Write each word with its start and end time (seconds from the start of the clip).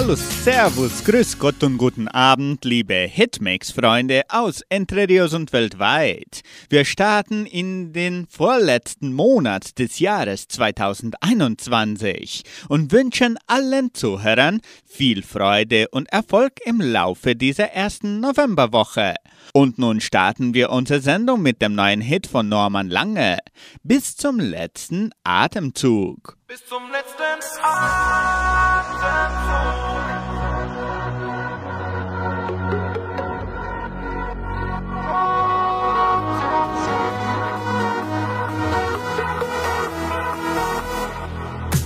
Hallo, 0.00 0.14
Servus, 0.14 1.02
Grüß 1.02 1.40
Gott 1.40 1.64
und 1.64 1.76
guten 1.76 2.06
Abend, 2.06 2.64
liebe 2.64 2.94
Hitmix-Freunde 2.94 4.22
aus 4.28 4.62
Entre 4.68 5.08
Rios 5.08 5.34
und 5.34 5.52
weltweit. 5.52 6.42
Wir 6.68 6.84
starten 6.84 7.46
in 7.46 7.92
den 7.92 8.28
vorletzten 8.28 9.12
Monat 9.12 9.76
des 9.80 9.98
Jahres 9.98 10.46
2021 10.46 12.44
und 12.68 12.92
wünschen 12.92 13.40
allen 13.48 13.92
Zuhörern 13.92 14.60
viel 14.86 15.24
Freude 15.24 15.88
und 15.90 16.08
Erfolg 16.12 16.60
im 16.64 16.80
Laufe 16.80 17.34
dieser 17.34 17.72
ersten 17.72 18.20
Novemberwoche. 18.20 19.16
Und 19.52 19.78
nun 19.78 20.00
starten 20.00 20.54
wir 20.54 20.70
unsere 20.70 21.00
Sendung 21.00 21.42
mit 21.42 21.60
dem 21.60 21.74
neuen 21.74 22.02
Hit 22.02 22.28
von 22.28 22.48
Norman 22.48 22.88
Lange. 22.88 23.38
Bis 23.82 24.14
zum 24.14 24.38
letzten 24.38 25.10
Atemzug. 25.24 26.37
Bis 26.50 26.64
zum 26.64 26.90
letzten 26.90 27.44
Atemzug. 27.62 28.08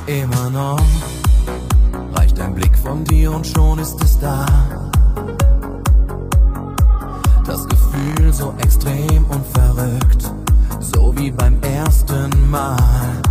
Immer 0.07 0.51
noch 0.51 0.81
reicht 2.15 2.39
ein 2.39 2.55
Blick 2.55 2.79
von 2.79 3.03
dir 3.03 3.33
und 3.33 3.45
schon 3.45 3.81
ist 3.81 4.01
es 4.01 4.17
da. 4.21 4.47
Das 7.45 7.67
Gefühl 7.67 8.33
so 8.33 8.55
extrem 8.63 9.25
und 9.25 9.45
verrückt, 9.59 10.31
so 10.79 11.13
wie 11.17 11.33
beim 11.33 11.61
ersten 11.63 12.49
Mal. 12.49 13.23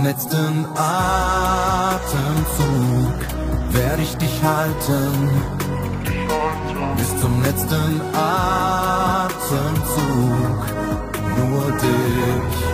Zum 0.00 0.06
letzten 0.08 0.64
Atemzug 0.76 1.98
werde 3.68 4.02
ich 4.02 4.16
dich 4.16 4.42
halten. 4.42 5.28
Bis 6.96 7.20
zum 7.20 7.42
letzten 7.42 8.00
Atemzug 8.14 9.36
nur 11.36 11.72
dich. 11.72 12.69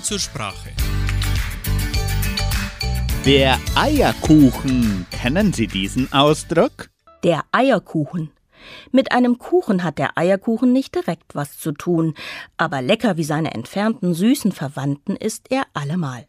Fakten 0.00 0.02
zur 0.02 0.18
Sprache. 0.18 0.70
Der 3.24 3.58
Eierkuchen. 3.74 5.06
Kennen 5.10 5.52
Sie 5.52 5.66
diesen 5.66 6.12
Ausdruck? 6.12 6.90
Der 7.22 7.44
Eierkuchen. 7.52 8.30
Mit 8.92 9.12
einem 9.12 9.38
Kuchen 9.38 9.82
hat 9.82 9.98
der 9.98 10.16
Eierkuchen 10.16 10.72
nicht 10.72 10.94
direkt 10.94 11.34
was 11.34 11.58
zu 11.58 11.72
tun, 11.72 12.14
aber 12.56 12.82
lecker 12.82 13.16
wie 13.16 13.24
seine 13.24 13.52
entfernten 13.52 14.14
süßen 14.14 14.52
Verwandten 14.52 15.16
ist 15.16 15.50
er 15.50 15.64
allemal. 15.74 16.26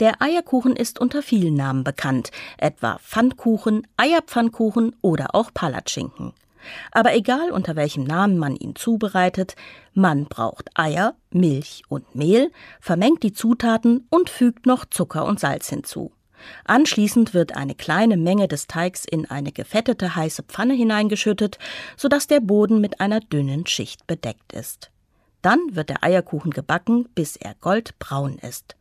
Der 0.00 0.20
Eierkuchen 0.20 0.74
ist 0.76 0.98
unter 0.98 1.22
vielen 1.22 1.54
Namen 1.54 1.84
bekannt, 1.84 2.30
etwa 2.58 2.98
Pfannkuchen, 2.98 3.86
Eierpfannkuchen 3.96 4.96
oder 5.02 5.34
auch 5.34 5.52
Palatschinken. 5.54 6.32
Aber 6.92 7.14
egal 7.14 7.50
unter 7.50 7.76
welchem 7.76 8.04
Namen 8.04 8.38
man 8.38 8.56
ihn 8.56 8.74
zubereitet, 8.74 9.56
man 9.92 10.26
braucht 10.26 10.70
Eier, 10.74 11.14
Milch 11.30 11.82
und 11.88 12.14
Mehl, 12.14 12.50
vermengt 12.80 13.22
die 13.22 13.32
Zutaten 13.32 14.06
und 14.10 14.30
fügt 14.30 14.66
noch 14.66 14.84
Zucker 14.84 15.24
und 15.24 15.40
Salz 15.40 15.68
hinzu. 15.68 16.12
Anschließend 16.64 17.34
wird 17.34 17.56
eine 17.56 17.74
kleine 17.74 18.16
Menge 18.16 18.48
des 18.48 18.66
Teigs 18.66 19.04
in 19.04 19.30
eine 19.30 19.52
gefettete 19.52 20.14
heiße 20.14 20.42
Pfanne 20.42 20.74
hineingeschüttet, 20.74 21.58
sodass 21.96 22.26
der 22.26 22.40
Boden 22.40 22.80
mit 22.80 23.00
einer 23.00 23.20
dünnen 23.20 23.66
Schicht 23.66 24.06
bedeckt 24.06 24.52
ist. 24.52 24.90
Dann 25.42 25.60
wird 25.72 25.90
der 25.90 26.02
Eierkuchen 26.02 26.50
gebacken, 26.50 27.08
bis 27.14 27.36
er 27.36 27.54
goldbraun 27.60 28.38
ist. 28.38 28.76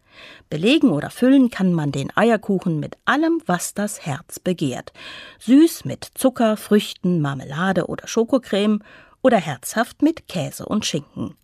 Belegen 0.49 0.89
oder 0.89 1.09
füllen 1.09 1.49
kann 1.49 1.73
man 1.73 1.91
den 1.91 2.15
Eierkuchen 2.15 2.79
mit 2.79 2.97
allem, 3.05 3.41
was 3.45 3.73
das 3.73 4.05
Herz 4.05 4.39
begehrt. 4.39 4.93
Süß 5.39 5.85
mit 5.85 6.07
Zucker, 6.15 6.57
Früchten, 6.57 7.21
Marmelade 7.21 7.87
oder 7.87 8.07
Schokocreme 8.07 8.79
oder 9.21 9.37
herzhaft 9.37 10.01
mit 10.01 10.27
Käse 10.27 10.65
und 10.65 10.85
Schinken. 10.85 11.35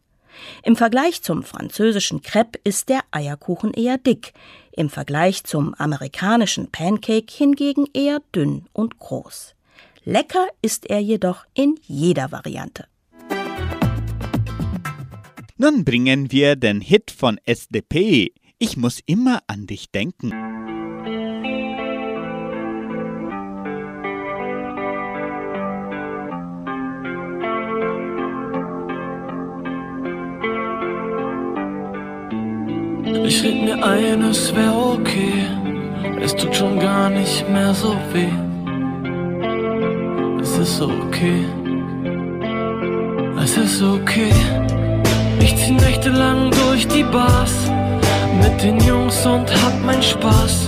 Im 0.64 0.76
Vergleich 0.76 1.22
zum 1.22 1.44
französischen 1.44 2.22
Crepe 2.22 2.60
ist 2.64 2.90
der 2.90 3.02
Eierkuchen 3.12 3.74
eher 3.74 3.98
dick. 3.98 4.34
im 4.72 4.90
Vergleich 4.90 5.44
zum 5.44 5.74
amerikanischen 5.74 6.72
Pancake 6.72 7.34
hingegen 7.34 7.86
eher 7.94 8.22
dünn 8.34 8.66
und 8.72 8.98
groß. 8.98 9.54
Lecker 10.06 10.48
ist 10.62 10.90
er 10.90 11.00
jedoch 11.00 11.46
in 11.54 11.76
jeder 11.82 12.32
Variante. 12.32 12.86
Nun 15.58 15.84
bringen 15.84 16.32
wir 16.32 16.56
den 16.56 16.80
Hit 16.80 17.12
von 17.12 17.38
SDP. 17.46 18.32
Ich 18.62 18.76
muss 18.76 19.00
immer 19.06 19.40
an 19.48 19.68
dich 19.68 19.90
denken. 19.90 20.34
Ich 33.24 33.44
red 33.44 33.64
mir 33.64 33.82
ein, 33.82 34.24
es 34.24 34.54
wär 34.54 34.76
okay. 34.76 35.46
Es 36.20 36.36
tut 36.36 36.54
schon 36.54 36.80
gar 36.80 37.10
nicht 37.10 37.50
mehr 37.50 37.74
so 37.74 37.96
weh. 38.12 38.28
Es 40.42 40.58
ist 40.58 40.82
okay. 40.82 41.46
Es 43.42 43.56
ist 43.56 43.82
okay. 43.82 44.34
Ich 45.40 45.56
zieh 45.56 45.72
nächtelang 45.72 46.52
durch 46.52 46.86
die 46.90 47.04
Bars 47.04 47.72
mit 48.42 48.64
den 48.64 48.80
Jungs 48.80 49.26
und 49.26 49.50
hab 49.64 49.74
mein 49.86 50.02
Spaß. 50.02 50.68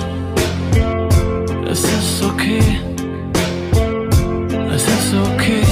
Es 1.70 1.84
ist 1.84 2.24
okay. 2.24 2.64
Es 4.76 4.84
ist 4.84 5.14
okay. 5.34 5.64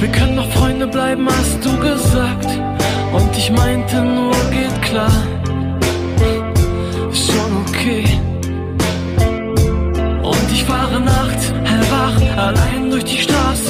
Wir 0.00 0.08
können 0.08 0.36
noch 0.36 0.50
Freunde 0.52 0.86
bleiben, 0.86 1.26
hast 1.28 1.64
du 1.64 1.76
gesagt. 1.78 2.50
Und 3.12 3.36
ich 3.36 3.50
meinte 3.50 4.02
nur, 4.02 4.34
geht 4.50 4.82
klar. 4.82 5.16
Ist 7.10 7.32
schon 7.32 7.52
okay. 7.66 8.04
Und 10.22 10.52
ich 10.52 10.64
fahre 10.64 11.00
nachts 11.00 11.52
hellwach, 11.64 12.20
allein 12.36 12.90
durch 12.90 13.04
die 13.04 13.18
Straßen. 13.18 13.65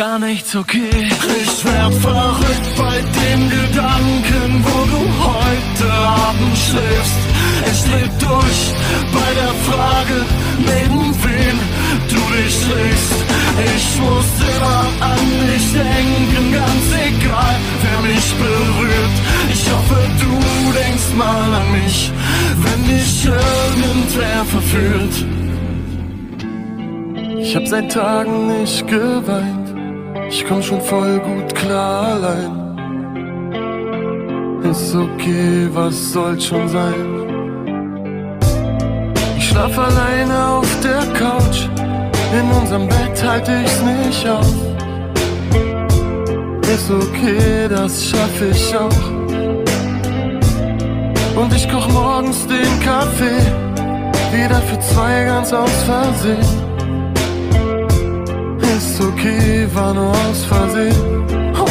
Gar 0.00 0.18
nichts 0.18 0.56
okay. 0.56 1.10
Ich 1.42 1.62
werd 1.62 1.94
verrückt 1.94 2.68
bei 2.78 2.96
dem 3.20 3.40
Gedanken, 3.50 4.64
wo 4.64 4.78
du 4.94 5.02
heute 5.26 5.92
Abend 5.92 6.56
schläfst. 6.56 7.20
Es 7.70 7.86
lebt 7.86 8.22
durch 8.22 8.60
bei 9.12 9.30
der 9.40 9.54
Frage, 9.68 10.16
neben 10.72 11.04
wem 11.24 11.56
du 12.08 12.20
dich 12.34 12.56
legst. 12.72 13.14
Ich 13.76 13.86
muss 14.00 14.30
immer 14.52 14.82
an 15.12 15.24
dich 15.48 15.66
denken, 15.70 16.44
ganz 16.60 16.86
egal, 17.08 17.56
wer 17.82 18.00
mich 18.10 18.28
berührt. 18.44 19.16
Ich 19.52 19.64
hoffe, 19.70 20.00
du 20.22 20.32
denkst 20.80 21.10
mal 21.14 21.48
an 21.60 21.72
mich, 21.72 22.10
wenn 22.62 22.80
dich 22.88 23.26
irgendwer 23.26 24.44
verführt. 24.54 25.14
Ich 27.42 27.54
hab 27.54 27.66
seit 27.66 27.92
Tagen 27.92 28.46
nicht 28.60 28.86
geweint. 28.86 29.59
Ich 30.30 30.46
komm 30.46 30.62
schon 30.62 30.80
voll 30.80 31.18
gut 31.18 31.52
klar 31.56 32.14
allein. 32.14 32.52
Ist 34.62 34.94
okay, 34.94 35.68
was 35.72 36.12
soll 36.12 36.40
schon 36.40 36.68
sein? 36.68 37.26
Ich 39.36 39.48
schlaf 39.48 39.76
alleine 39.76 40.46
auf 40.50 40.68
der 40.84 41.02
Couch. 41.18 41.68
In 42.32 42.48
unserem 42.60 42.86
Bett 42.86 43.24
halt 43.26 43.48
ich's 43.48 43.82
nicht 43.82 44.28
auf. 44.28 44.54
Ist 46.74 46.88
okay, 46.88 47.66
das 47.68 48.06
schaff 48.06 48.40
ich 48.40 48.76
auch. 48.76 49.02
Und 51.40 51.52
ich 51.56 51.68
koch 51.68 51.88
morgens 51.88 52.46
den 52.46 52.80
Kaffee. 52.84 53.42
Wieder 54.32 54.62
für 54.62 54.78
zwei 54.78 55.24
ganz 55.24 55.52
aus 55.52 55.82
Versehen 55.82 56.69
ist 58.80 59.00
okay, 59.00 59.68
war 59.74 59.92
nur 59.92 60.10
aus 60.10 60.44
Versehen. 60.46 61.24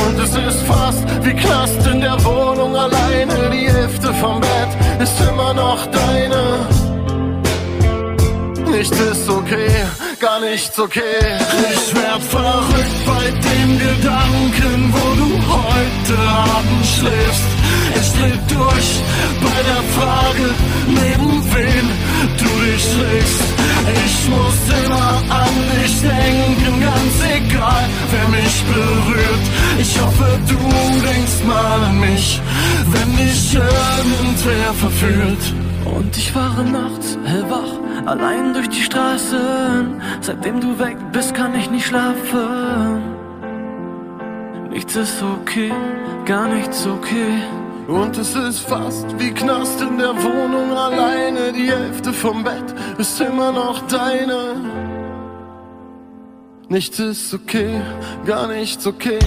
Und 0.04 0.16
es 0.26 0.34
ist 0.50 0.62
fast 0.68 1.04
wie 1.24 1.34
Knast 1.34 1.82
in 1.88 2.02
der 2.02 2.18
Wohnung 2.24 2.76
alleine. 2.76 3.36
Die 3.52 3.68
Hälfte 3.78 4.14
vom 4.22 4.40
Bett 4.40 4.72
ist 5.00 5.20
immer 5.30 5.54
noch 5.54 5.80
deine. 5.88 6.44
Nichts 8.70 9.00
ist 9.00 9.28
okay, 9.28 9.72
gar 10.20 10.40
nichts 10.40 10.78
okay. 10.80 11.22
Ich 11.74 11.96
werd 11.96 12.24
verrückt 12.38 13.00
bei 13.12 13.26
dem 13.48 13.70
Gedanken, 13.88 14.94
wo 14.96 15.06
du 15.22 15.30
heute 15.56 16.16
Abend 16.56 16.86
schläfst. 16.96 17.50
Es 18.00 18.10
lebt 18.22 18.48
durch 18.56 18.90
bei 19.46 19.60
der 19.72 19.84
Frage, 19.98 20.48
neben 20.88 21.32
wen 21.54 21.86
du 22.38 22.50
dich 22.66 22.86
legst. 23.02 23.59
Ich 23.88 24.30
muss 24.30 24.60
immer 24.86 25.22
an 25.30 25.54
dich 25.81 26.02
denken, 26.02 26.81
ganz 26.81 27.16
egal, 27.38 27.86
wer 28.12 28.28
mich 28.30 28.64
berührt. 28.66 29.46
Ich 29.80 30.00
hoffe, 30.00 30.40
du 30.48 30.58
denkst 31.08 31.44
mal 31.46 31.84
an 31.84 32.00
mich, 32.00 32.42
wenn 32.88 33.18
dich 33.18 33.56
irgendwer 33.56 34.74
verführt. 34.74 35.54
Und 35.86 36.16
ich 36.16 36.31
fahre 36.31 36.64
nachts 36.64 37.18
hellwach, 37.26 37.74
allein 38.06 38.54
durch 38.54 38.70
die 38.70 38.84
Straßen. 38.84 40.02
Seitdem 40.22 40.60
du 40.62 40.78
weg 40.78 40.98
bist, 41.12 41.34
kann 41.34 41.56
ich 41.56 41.70
nicht 41.72 41.88
schlafen. 41.88 43.02
Nichts 44.70 44.96
ist 44.96 45.24
okay, 45.24 45.72
gar 46.25 46.48
nichts 46.48 46.86
okay. 46.86 47.42
Und 47.89 48.15
es 48.19 48.36
ist 48.36 48.59
fast 48.59 49.07
wie 49.18 49.31
Knast 49.31 49.81
in 49.81 49.97
der 49.97 50.15
Wohnung 50.21 50.77
alleine. 50.77 51.51
Die 51.51 51.71
Hälfte 51.71 52.13
vom 52.13 52.44
Bett 52.44 52.75
ist 53.00 53.19
immer 53.19 53.51
noch 53.51 53.81
deine. 53.88 54.56
Nichts 56.68 57.00
ist 57.00 57.33
okay, 57.33 57.81
gar 58.27 58.47
nichts 58.47 58.86
okay. 58.86 59.18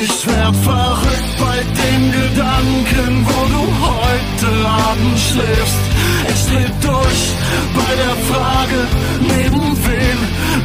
Ich 0.00 0.26
werd 0.28 0.54
verrückt 0.54 1.34
bei 1.40 1.58
dem 1.80 2.12
Gedanken, 2.12 3.26
wo 3.26 3.40
du 3.54 3.62
heute 3.88 4.68
Abend 4.68 5.18
schläfst. 5.18 5.82
Es 6.28 6.48
lebt 6.52 6.84
durch 6.84 7.22
bei 7.74 7.92
der 7.96 8.16
Frage, 8.30 8.86
neben 9.18 9.62
wem 9.84 10.18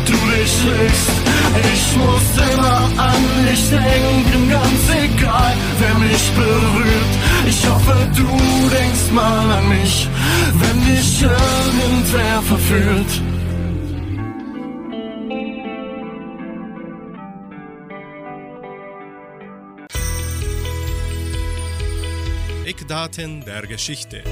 du 0.05 0.13
dich 0.13 0.63
legst. 0.63 1.17
Ich 1.73 1.97
muss 1.97 2.53
immer 2.53 2.81
an 3.01 3.23
dich 3.49 3.69
denken, 3.71 4.47
ganz 4.47 4.83
egal, 5.03 5.53
wer 5.79 5.95
mich 5.97 6.31
berührt. 6.35 7.26
Ich 7.59 7.67
hoffe, 7.67 7.95
du 8.15 8.69
denkst 8.69 9.11
mal 9.11 9.51
an 9.51 9.67
mich, 9.69 10.07
wenn 10.53 10.85
dich 10.85 11.23
irgendwer 11.23 12.41
verführt. 12.43 13.21
Eckdaten 22.65 23.43
der 23.43 23.65
Geschichte. 23.65 24.23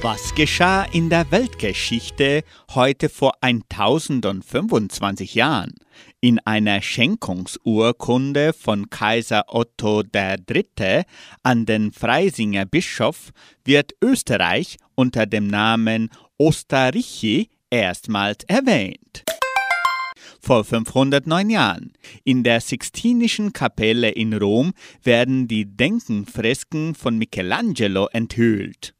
Was 0.00 0.32
geschah 0.36 0.84
in 0.84 1.10
der 1.10 1.30
Weltgeschichte 1.32 2.44
heute 2.74 3.08
vor 3.08 3.34
1025 3.40 5.34
Jahren? 5.34 5.74
In 6.20 6.40
einer 6.40 6.82
Schenkungsurkunde 6.82 8.52
von 8.52 8.90
Kaiser 8.90 9.44
Otto 9.54 10.02
III. 10.02 11.04
an 11.44 11.64
den 11.64 11.92
Freisinger 11.92 12.64
Bischof 12.64 13.30
wird 13.64 13.92
Österreich 14.02 14.78
unter 14.96 15.26
dem 15.26 15.46
Namen 15.46 16.10
Ostarrîchi 16.36 17.50
erstmals 17.70 18.42
erwähnt. 18.48 19.22
Vor 20.40 20.64
509 20.64 21.50
Jahren. 21.50 21.92
In 22.24 22.42
der 22.42 22.60
Sixtinischen 22.62 23.52
Kapelle 23.52 24.10
in 24.10 24.34
Rom 24.34 24.72
werden 25.04 25.46
die 25.46 25.66
Denkenfresken 25.66 26.96
von 26.96 27.16
Michelangelo 27.16 28.08
enthüllt. 28.08 28.92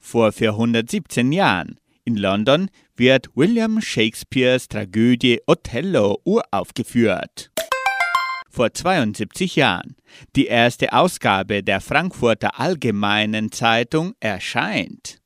Vor 0.00 0.32
417 0.32 1.30
Jahren. 1.30 1.78
In 2.08 2.16
London 2.16 2.70
wird 2.96 3.28
William 3.34 3.82
Shakespeares 3.82 4.66
Tragödie 4.66 5.42
Othello 5.46 6.18
uraufgeführt. 6.24 7.50
Vor 8.48 8.72
72 8.72 9.56
Jahren. 9.56 9.94
Die 10.34 10.46
erste 10.46 10.94
Ausgabe 10.94 11.62
der 11.62 11.82
Frankfurter 11.82 12.58
Allgemeinen 12.58 13.52
Zeitung 13.52 14.14
erscheint. 14.20 15.18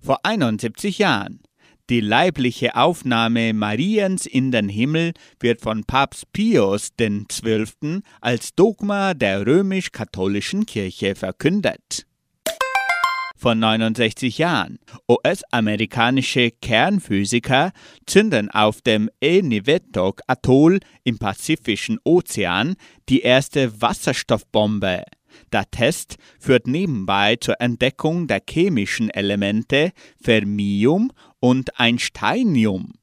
Vor 0.00 0.20
71 0.22 0.96
Jahren. 0.96 1.42
Die 1.90 2.00
leibliche 2.00 2.76
Aufnahme 2.76 3.52
Mariens 3.52 4.24
in 4.24 4.52
den 4.52 4.70
Himmel 4.70 5.12
wird 5.38 5.60
von 5.60 5.84
Papst 5.84 6.32
Pius 6.32 6.92
XII. 6.96 8.00
als 8.22 8.54
Dogma 8.54 9.12
der 9.12 9.46
römisch-katholischen 9.46 10.64
Kirche 10.64 11.14
verkündet. 11.14 12.03
Vor 13.44 13.54
69 13.54 14.38
Jahren. 14.38 14.78
US-amerikanische 15.06 16.50
Kernphysiker 16.50 17.72
zünden 18.06 18.50
auf 18.50 18.80
dem 18.80 19.10
Eniwetok-Atoll 19.20 20.80
im 21.02 21.18
Pazifischen 21.18 21.98
Ozean 22.04 22.76
die 23.10 23.20
erste 23.20 23.82
Wasserstoffbombe. 23.82 25.02
Der 25.52 25.70
Test 25.70 26.16
führt 26.40 26.66
nebenbei 26.66 27.36
zur 27.36 27.60
Entdeckung 27.60 28.28
der 28.28 28.40
chemischen 28.48 29.10
Elemente 29.10 29.92
Fermium 30.18 31.12
und 31.38 31.78
Einsteinium. 31.78 32.94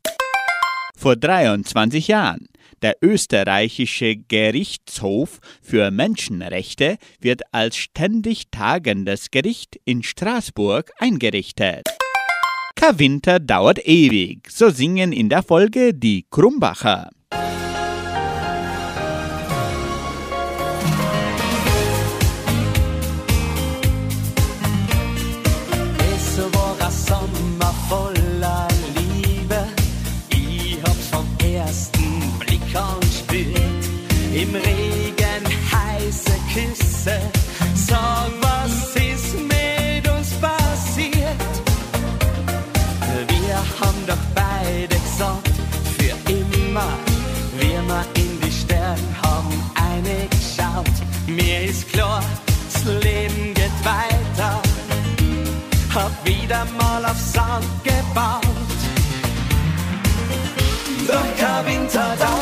Vor 1.02 1.16
23 1.16 2.10
Jahren. 2.10 2.48
Der 2.84 2.96
österreichische 3.02 4.18
Gerichtshof 4.18 5.40
für 5.60 5.90
Menschenrechte 5.90 6.98
wird 7.20 7.42
als 7.52 7.76
ständig 7.76 8.52
tagendes 8.52 9.32
Gericht 9.32 9.80
in 9.84 10.04
Straßburg 10.04 10.92
eingerichtet. 11.00 11.88
Kein 12.76 13.00
Winter 13.00 13.40
dauert 13.40 13.84
ewig, 13.88 14.48
so 14.52 14.70
singen 14.70 15.12
in 15.12 15.30
der 15.30 15.42
Folge 15.42 15.96
die 15.96 16.28
Krumbacher. 16.30 17.10
Küsse. 37.02 37.20
Sag, 37.74 38.30
was 38.42 38.96
ist 38.96 39.34
mit 39.34 40.08
uns 40.08 40.30
passiert? 40.34 41.42
Wir 43.28 43.56
haben 43.56 44.06
doch 44.08 44.26
beide 44.36 44.96
gesagt, 44.96 45.50
für 45.98 46.32
immer. 46.32 46.94
Wir 47.58 47.82
mal 47.84 48.06
in 48.16 48.40
die 48.42 48.52
Sterne 48.52 49.02
haben 49.24 49.72
eine 49.76 50.28
geschaut. 50.30 50.96
Mir 51.28 51.64
ist 51.64 51.92
klar, 51.92 52.24
das 52.72 52.86
Leben 52.86 53.54
geht 53.54 53.78
weiter 53.84 54.62
hab 55.94 56.12
wieder 56.26 56.66
mal 56.80 57.04
auf 57.04 57.18
Sand 57.18 57.66
gebaut. 57.84 58.46
Doch 61.06 61.38
kein 61.38 61.66
Winter 61.66 62.16
dauert 62.18 62.41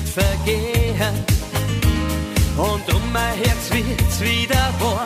wird 0.00 0.08
vergehen 0.08 1.24
und 2.56 2.94
um 2.94 3.12
mein 3.12 3.34
Herz 3.36 3.70
wird's 3.70 4.20
wieder 4.20 4.72
warm. 4.78 5.04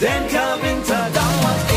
Denn 0.00 0.28
kein 0.28 0.62
Winter 0.62 1.08
dauert 1.14 1.69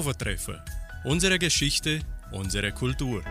Schwovertreffen. 0.00 0.56
Unsere 1.04 1.38
Geschichte, 1.38 2.00
unsere 2.32 2.72
Kultur. 2.72 3.22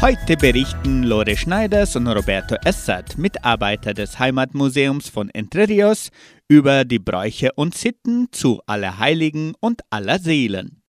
Heute 0.00 0.38
berichten 0.38 1.02
Lore 1.02 1.36
Schneiders 1.36 1.94
und 1.94 2.06
Roberto 2.06 2.54
Essert, 2.64 3.18
Mitarbeiter 3.18 3.92
des 3.92 4.18
Heimatmuseums 4.18 5.10
von 5.10 5.28
Entre 5.28 5.68
Rios, 5.68 6.08
über 6.48 6.86
die 6.86 6.98
Bräuche 6.98 7.50
und 7.54 7.74
Sitten 7.74 8.28
zu 8.30 8.62
Allerheiligen 8.64 9.52
und 9.60 9.82
Allerseelen. 9.90 10.80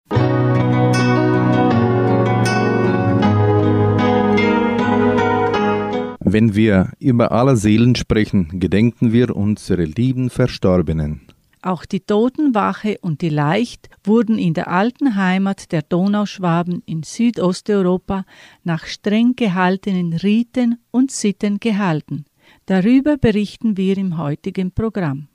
Wenn 6.24 6.56
wir 6.56 6.92
über 7.00 7.34
alle 7.34 7.58
Seelen 7.58 7.96
sprechen, 7.96 8.62
gedenken 8.62 9.12
wir 9.12 9.36
unsere 9.36 9.84
lieben 9.84 10.30
Verstorbenen. 10.30 11.31
Auch 11.64 11.86
die 11.86 12.00
Totenwache 12.00 12.98
und 13.02 13.22
die 13.22 13.30
Leicht 13.30 13.90
wurden 14.04 14.40
in 14.40 14.56
der 14.56 14.68
alten 14.68 15.16
Heimat 15.16 15.72
der 15.72 15.84
Donauschwaben 15.84 16.82
in 16.88 17.04
Südosteuropa 17.04 18.26
nach 18.64 18.86
streng 18.86 19.36
gehaltenen 19.36 20.14
Riten 20.14 20.80
und 20.90 21.12
Sitten 21.12 21.60
gehalten. 21.60 22.26
Darüber 22.66 23.18
berichten 23.18 23.78
wir 23.78 23.96
im 24.00 24.18
heutigen 24.18 24.72
Programm. 24.72 25.28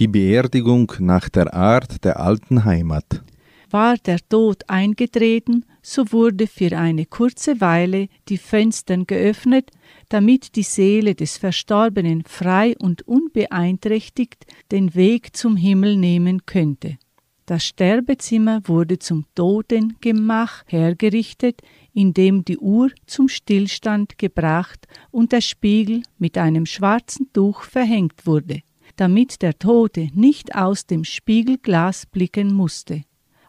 Die 0.00 0.08
Beerdigung 0.08 0.92
nach 0.98 1.28
der 1.28 1.54
Art 1.54 2.04
der 2.04 2.18
alten 2.18 2.64
Heimat. 2.64 3.22
War 3.70 3.96
der 3.96 4.18
Tod 4.28 4.68
eingetreten, 4.68 5.64
so 5.82 6.12
wurde 6.12 6.46
für 6.46 6.76
eine 6.76 7.06
kurze 7.06 7.60
Weile 7.60 8.08
die 8.28 8.38
Fenster 8.38 8.96
geöffnet, 9.04 9.70
damit 10.08 10.56
die 10.56 10.62
Seele 10.62 11.14
des 11.14 11.38
Verstorbenen 11.38 12.24
frei 12.24 12.74
und 12.78 13.06
unbeeinträchtigt 13.06 14.46
den 14.70 14.94
Weg 14.94 15.36
zum 15.36 15.56
Himmel 15.56 15.96
nehmen 15.96 16.46
könnte. 16.46 16.98
Das 17.46 17.66
Sterbezimmer 17.66 18.62
wurde 18.64 18.98
zum 18.98 19.26
Totengemach 19.34 20.62
hergerichtet, 20.66 21.60
in 21.92 22.14
dem 22.14 22.44
die 22.44 22.56
Uhr 22.56 22.90
zum 23.06 23.28
Stillstand 23.28 24.16
gebracht 24.16 24.88
und 25.10 25.32
der 25.32 25.42
Spiegel 25.42 26.02
mit 26.16 26.38
einem 26.38 26.64
schwarzen 26.64 27.30
Tuch 27.34 27.62
verhängt 27.62 28.26
wurde, 28.26 28.60
damit 28.96 29.42
der 29.42 29.58
Tote 29.58 30.08
nicht 30.14 30.54
aus 30.54 30.86
dem 30.86 31.04
Spiegelglas 31.04 32.06
blicken 32.06 32.54
musste. 32.54 33.02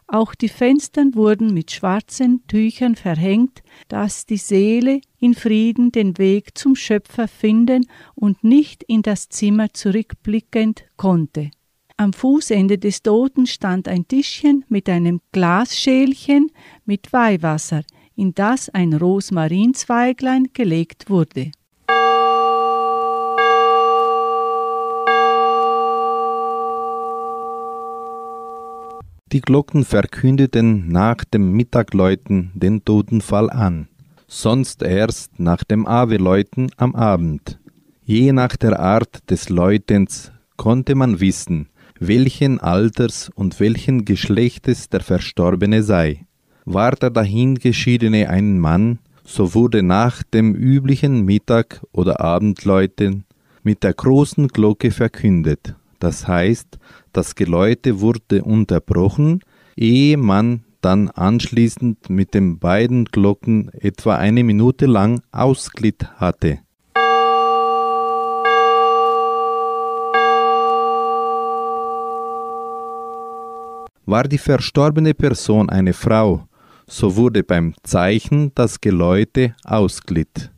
Auch 0.08 0.36
die 0.36 0.48
Fenster 0.48 1.04
wurden 1.14 1.52
mit 1.52 1.72
schwarzen 1.72 2.46
Tüchern 2.46 2.94
verhängt, 2.94 3.62
dass 3.88 4.24
die 4.24 4.36
Seele 4.36 5.00
in 5.18 5.34
Frieden 5.34 5.90
den 5.90 6.16
Weg 6.18 6.56
zum 6.56 6.76
Schöpfer 6.76 7.26
finden 7.26 7.86
und 8.14 8.44
nicht 8.44 8.84
in 8.84 9.02
das 9.02 9.28
Zimmer 9.28 9.72
zurückblickend 9.72 10.84
konnte. 10.96 11.50
Am 11.96 12.12
Fußende 12.12 12.78
des 12.78 13.02
Toten 13.02 13.46
stand 13.46 13.88
ein 13.88 14.06
Tischchen 14.06 14.64
mit 14.68 14.88
einem 14.88 15.20
Glasschälchen 15.32 16.52
mit 16.84 17.12
Weihwasser, 17.12 17.82
in 18.14 18.34
das 18.34 18.68
ein 18.68 18.92
Rosmarinzweiglein 18.92 20.50
gelegt 20.52 21.10
wurde. 21.10 21.50
Die 29.32 29.40
Glocken 29.40 29.84
verkündeten 29.84 30.86
nach 30.86 31.24
dem 31.24 31.50
Mittagläuten 31.50 32.52
den 32.54 32.84
Totenfall 32.84 33.50
an, 33.50 33.88
sonst 34.28 34.82
erst 34.84 35.40
nach 35.40 35.64
dem 35.64 35.84
Aweläuten 35.84 36.70
am 36.76 36.94
Abend. 36.94 37.58
Je 38.04 38.30
nach 38.30 38.54
der 38.54 38.78
Art 38.78 39.28
des 39.28 39.48
Läutens 39.48 40.30
konnte 40.56 40.94
man 40.94 41.18
wissen, 41.18 41.70
welchen 41.98 42.60
Alters 42.60 43.28
und 43.34 43.58
welchen 43.58 44.04
Geschlechtes 44.04 44.90
der 44.90 45.00
Verstorbene 45.00 45.82
sei. 45.82 46.26
War 46.64 46.92
der 46.92 47.10
dahingeschiedene 47.10 48.30
ein 48.30 48.60
Mann, 48.60 49.00
so 49.24 49.54
wurde 49.54 49.82
nach 49.82 50.22
dem 50.22 50.54
üblichen 50.54 51.24
Mittag- 51.24 51.84
oder 51.90 52.20
Abendläuten 52.20 53.24
mit 53.64 53.82
der 53.82 53.92
großen 53.92 54.46
Glocke 54.46 54.92
verkündet. 54.92 55.74
Das 55.98 56.28
heißt, 56.28 56.78
das 57.12 57.34
Geläute 57.34 58.00
wurde 58.00 58.44
unterbrochen, 58.44 59.40
ehe 59.76 60.16
man 60.16 60.64
dann 60.80 61.08
anschließend 61.08 62.10
mit 62.10 62.34
den 62.34 62.58
beiden 62.58 63.06
Glocken 63.06 63.70
etwa 63.72 64.16
eine 64.16 64.44
Minute 64.44 64.86
lang 64.86 65.22
ausglitt 65.32 66.06
hatte. 66.16 66.60
War 74.08 74.22
die 74.22 74.38
verstorbene 74.38 75.14
Person 75.14 75.68
eine 75.68 75.92
Frau, 75.92 76.46
so 76.86 77.16
wurde 77.16 77.42
beim 77.42 77.74
Zeichen 77.82 78.52
das 78.54 78.80
Geläute 78.80 79.56
ausglitt. 79.64 80.52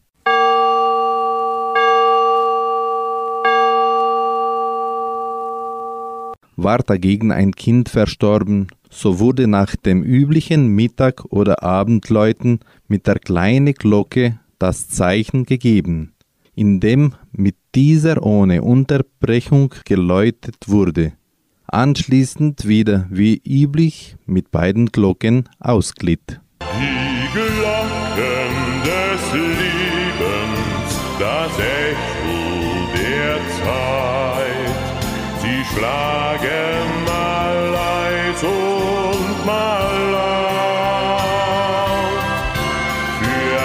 War 6.61 6.79
dagegen 6.79 7.31
ein 7.31 7.53
Kind 7.53 7.89
verstorben, 7.89 8.67
so 8.91 9.21
wurde 9.21 9.47
nach 9.47 9.77
dem 9.77 10.03
üblichen 10.03 10.67
Mittag- 10.67 11.27
oder 11.27 11.63
Abendläuten 11.63 12.59
mit 12.89 13.07
der 13.07 13.21
kleinen 13.21 13.75
Glocke 13.75 14.41
das 14.59 14.89
Zeichen 14.89 15.47
gegeben, 15.47 16.15
indem 16.57 17.15
mit 17.31 17.55
dieser 17.77 18.25
ohne 18.25 18.63
Unterbrechung 18.63 19.73
geläutet 19.85 20.57
wurde, 20.67 21.13
anschließend 21.69 22.67
wieder 22.67 23.07
wie 23.09 23.41
üblich 23.47 24.17
mit 24.27 24.51
beiden 24.51 24.87
Glocken 24.87 25.49
ausglitt. 25.61 26.41
Die 26.61 27.39
Glocken 27.39 28.83
des 28.83 29.33
Lebens, 29.33 30.91
das 31.21 31.53
Echo 31.57 32.37
der 32.97 33.37
Zeit, 33.63 34.75
sie 35.41 35.77
schlagen 35.77 36.18
mal 39.49 39.95
laut. 40.15 41.23
Für 43.21 43.61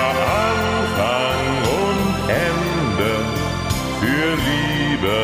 Anfang 0.48 1.44
und 1.82 2.08
Ende, 2.48 3.12
für 4.00 4.30
Liebe 4.50 5.22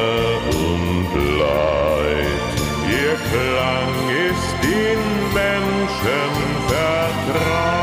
und 0.63 1.09
Leid. 1.41 2.53
Ihr 2.99 3.15
Klang 3.29 3.93
ist 4.29 4.51
den 4.67 5.01
Menschen 5.39 6.31
vertraut. 6.67 7.79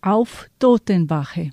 Auf 0.00 0.30
Totenwache. 0.58 1.50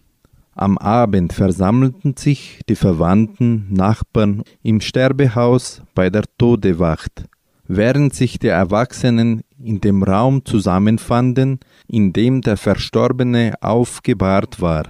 Am 0.56 0.78
Abend 0.78 1.32
versammelten 1.32 2.18
sich 2.18 2.60
die 2.68 2.76
Verwandten, 2.76 3.72
Nachbarn 3.72 4.44
im 4.62 4.82
Sterbehaus 4.82 5.82
bei 5.96 6.10
der 6.10 6.24
Todewacht, 6.38 7.24
während 7.70 8.16
sich 8.16 8.40
die 8.40 8.48
Erwachsenen 8.48 9.44
in 9.64 9.80
dem 9.80 10.04
Raum 10.04 10.44
zusammenfanden, 10.44 11.60
in 11.88 12.12
dem 12.12 12.42
der 12.42 12.58
Verstorbene 12.58 13.54
aufgebahrt 13.62 14.60
war. 14.60 14.88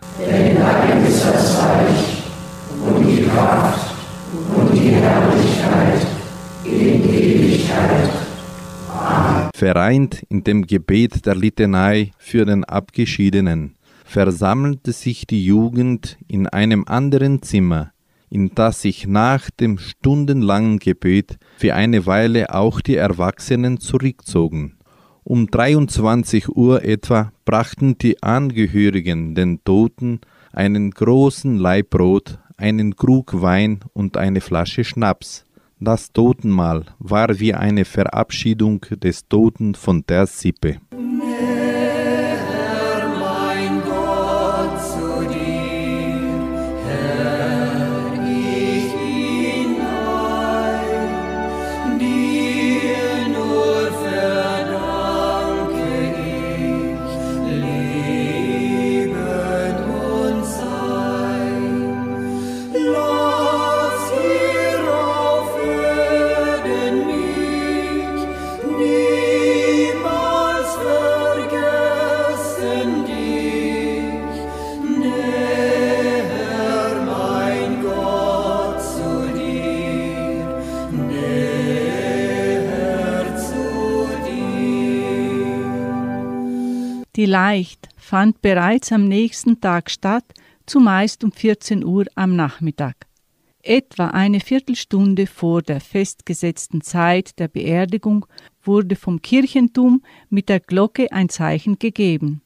Vereint 9.54 10.24
in 10.30 10.44
dem 10.46 10.66
Gebet 10.66 11.26
der 11.26 11.36
Litanei 11.36 12.12
für 12.18 12.46
den 12.46 12.64
Abgeschiedenen 12.64 13.76
versammelte 14.06 14.94
sich 14.94 15.28
die 15.28 15.44
Jugend 15.44 16.18
in 16.28 16.48
einem 16.48 16.86
anderen 16.88 17.44
Zimmer, 17.44 17.92
in 18.30 18.52
das 18.56 18.82
sich 18.82 19.08
nach 19.08 19.50
dem 19.50 19.78
stundenlangen 19.78 20.80
Gebet 20.80 21.38
für 21.58 21.76
eine 21.76 22.06
Weile 22.06 22.54
auch 22.54 22.82
die 22.82 22.96
Erwachsenen 22.96 23.80
zurückzogen. 23.80 24.78
Um 25.24 25.48
23 25.48 26.50
Uhr 26.50 26.84
etwa 26.84 27.32
brachten 27.46 27.98
die 27.98 28.22
Angehörigen 28.24 29.36
den 29.36 29.64
Toten 29.64 30.22
einen 30.52 30.92
großen 30.92 31.58
Laib 31.58 31.92
Brot, 31.92 32.40
einen 32.58 32.96
Krug 32.96 33.42
Wein 33.42 33.82
und 33.94 34.18
eine 34.18 34.42
Flasche 34.42 34.84
Schnaps. 34.84 35.46
Das 35.80 36.12
Totenmahl 36.12 36.86
war 37.00 37.40
wie 37.40 37.54
eine 37.54 37.86
Verabschiedung 37.86 38.82
des 39.02 39.28
Toten 39.28 39.76
von 39.76 40.04
der 40.08 40.26
Sippe. 40.26 40.78
Die 87.30 87.34
Leicht 87.34 87.90
fand 87.96 88.42
bereits 88.42 88.92
am 88.92 89.08
nächsten 89.08 89.62
Tag 89.62 89.92
statt, 89.92 90.26
zumeist 90.66 91.24
um 91.24 91.32
14 91.32 91.86
Uhr 91.86 92.06
am 92.16 92.36
Nachmittag. 92.36 93.06
Etwa 93.62 94.08
eine 94.08 94.40
Viertelstunde 94.40 95.28
vor 95.28 95.62
der 95.62 95.80
festgesetzten 95.80 96.82
Zeit 96.82 97.38
der 97.38 97.48
Beerdigung 97.48 98.26
wurde 98.64 98.96
vom 98.96 99.22
Kirchentum 99.22 100.02
mit 100.32 100.50
der 100.50 100.60
Glocke 100.60 101.12
ein 101.12 101.30
Zeichen 101.30 101.78
gegeben. 101.78 102.42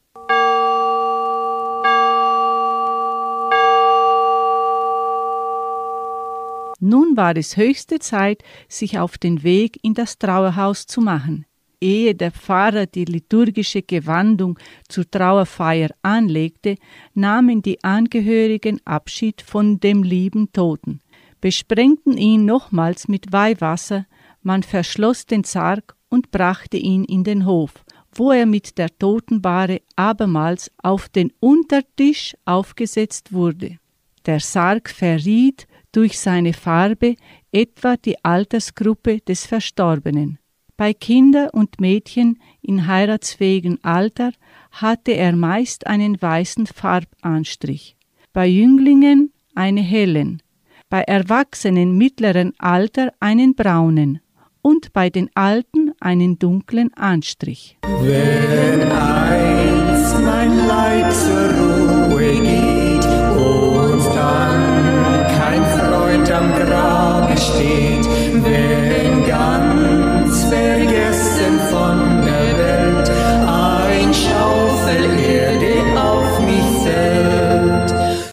Nun 6.78 7.16
war 7.16 7.34
es 7.38 7.56
höchste 7.56 8.00
Zeit, 8.00 8.42
sich 8.68 8.98
auf 8.98 9.16
den 9.16 9.42
Weg 9.44 9.78
in 9.82 9.94
das 9.94 10.18
Trauerhaus 10.18 10.84
zu 10.84 11.00
machen. 11.00 11.46
Ehe 11.84 12.14
der 12.14 12.30
Pfarrer 12.32 12.86
die 12.86 13.04
liturgische 13.04 13.82
Gewandung 13.82 14.58
zur 14.88 15.04
Trauerfeier 15.10 15.90
anlegte, 16.00 16.76
nahmen 17.12 17.60
die 17.60 17.84
Angehörigen 17.84 18.80
Abschied 18.86 19.42
von 19.42 19.78
dem 19.80 20.02
lieben 20.02 20.50
Toten, 20.50 21.00
besprengten 21.42 22.16
ihn 22.16 22.46
nochmals 22.46 23.06
mit 23.06 23.32
Weihwasser, 23.32 24.06
man 24.42 24.62
verschloss 24.62 25.26
den 25.26 25.44
Sarg 25.44 25.94
und 26.08 26.30
brachte 26.30 26.78
ihn 26.78 27.04
in 27.04 27.22
den 27.22 27.44
Hof, 27.44 27.84
wo 28.14 28.32
er 28.32 28.46
mit 28.46 28.78
der 28.78 28.88
Totenbahre 28.98 29.82
abermals 29.94 30.70
auf 30.82 31.10
den 31.10 31.32
Untertisch 31.38 32.34
aufgesetzt 32.46 33.34
wurde. 33.34 33.76
Der 34.24 34.40
Sarg 34.40 34.88
verriet 34.88 35.66
durch 35.92 36.18
seine 36.18 36.54
Farbe 36.54 37.16
etwa 37.52 37.96
die 37.98 38.24
Altersgruppe 38.24 39.20
des 39.20 39.44
Verstorbenen. 39.44 40.38
Bei 40.76 40.92
Kindern 40.92 41.50
und 41.50 41.80
Mädchen 41.80 42.40
in 42.60 42.88
heiratsfähigem 42.88 43.78
Alter 43.82 44.32
hatte 44.72 45.12
er 45.12 45.34
meist 45.36 45.86
einen 45.86 46.20
weißen 46.20 46.66
Farbanstrich, 46.66 47.96
bei 48.32 48.46
Jünglingen 48.48 49.32
einen 49.54 49.84
hellen, 49.84 50.42
bei 50.88 51.02
Erwachsenen 51.02 51.96
mittleren 51.96 52.54
Alter 52.58 53.12
einen 53.20 53.54
braunen. 53.54 54.20
Und 54.62 54.94
bei 54.94 55.10
den 55.10 55.28
Alten 55.34 55.92
einen 56.00 56.38
dunklen 56.38 56.94
Anstrich. 56.94 57.76
Wenn 57.82 58.80
einst 58.90 60.18
mein 60.24 60.66
Leib 60.66 61.12
zur 61.12 61.73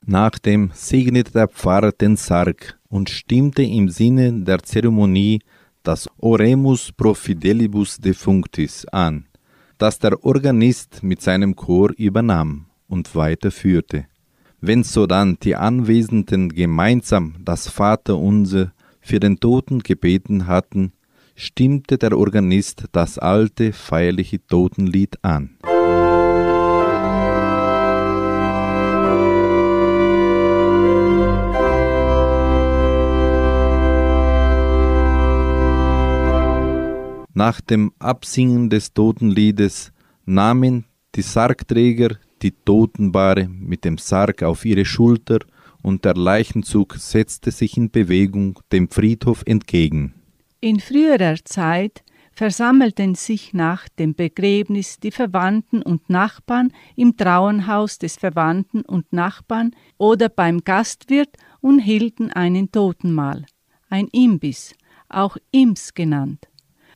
fällt. 0.02 0.12
Nachdem 0.12 0.72
segnete 0.74 1.32
der 1.32 1.48
Pfarrer 1.48 1.92
den 1.92 2.18
Sarg 2.18 2.78
und 2.90 3.10
stimmte 3.10 3.64
im 3.64 3.90
Sinne 3.90 4.44
der 4.44 4.60
Zeremonie 4.60 5.40
das 5.84 6.08
Oremus 6.18 6.92
pro 6.92 7.14
fidelibus 7.14 7.98
defunctis 7.98 8.86
an, 8.92 9.26
das 9.78 9.98
der 10.00 10.24
Organist 10.24 11.02
mit 11.02 11.22
seinem 11.22 11.56
Chor 11.56 11.92
übernahm 11.98 12.68
und 12.88 13.16
weiterführte. 13.16 14.06
Wenn 14.60 14.84
sodann 14.84 15.38
die 15.42 15.56
Anwesenden 15.56 16.50
gemeinsam 16.50 17.38
das 17.44 17.68
Vaterunser 17.68 18.74
für 19.00 19.20
den 19.20 19.40
Toten 19.40 19.80
gebeten 19.80 20.46
hatten, 20.46 20.94
stimmte 21.36 21.98
der 21.98 22.16
Organist 22.16 22.86
das 22.92 23.18
alte 23.18 23.74
feierliche 23.74 24.46
Totenlied 24.46 25.18
an. 25.24 25.58
Nach 37.42 37.60
dem 37.60 37.92
Absingen 37.98 38.70
des 38.70 38.94
Totenliedes 38.94 39.92
nahmen 40.26 40.86
die 41.16 41.24
Sargträger 41.24 42.18
die 42.44 42.52
Totenbahre 42.52 43.48
mit 43.48 43.84
dem 43.84 43.98
Sarg 43.98 44.44
auf 44.44 44.64
ihre 44.64 44.86
Schulter 44.86 45.40
und 45.82 46.06
der 46.06 46.14
Leichenzug 46.14 46.98
setzte 47.00 47.50
sich 47.50 47.78
in 47.78 47.90
Bewegung 47.90 48.60
dem 48.72 48.92
Friedhof 48.92 49.42
entgegen. 49.48 50.14
In 50.60 50.80
früherer 50.80 51.38
Zeit 51.44 52.04
versammelten 52.32 53.16
sich 53.16 53.56
nach 53.56 53.90
dem 53.90 54.14
Begräbnis 54.14 55.00
die 55.00 55.10
Verwandten 55.10 55.82
und 55.82 56.12
Nachbarn 56.12 56.72
im 56.96 57.18
Trauernhaus 57.18 57.98
des 57.98 58.18
Verwandten 58.18 58.82
und 58.82 59.12
Nachbarn 59.14 59.72
oder 59.98 60.30
beim 60.30 60.64
Gastwirt 60.64 61.36
und 61.60 61.80
hielten 61.80 62.32
einen 62.32 62.72
Totenmahl, 62.72 63.48
ein 63.90 64.10
Imbiss, 64.10 64.76
auch 65.10 65.38
Ims 65.52 65.96
genannt. 65.96 66.51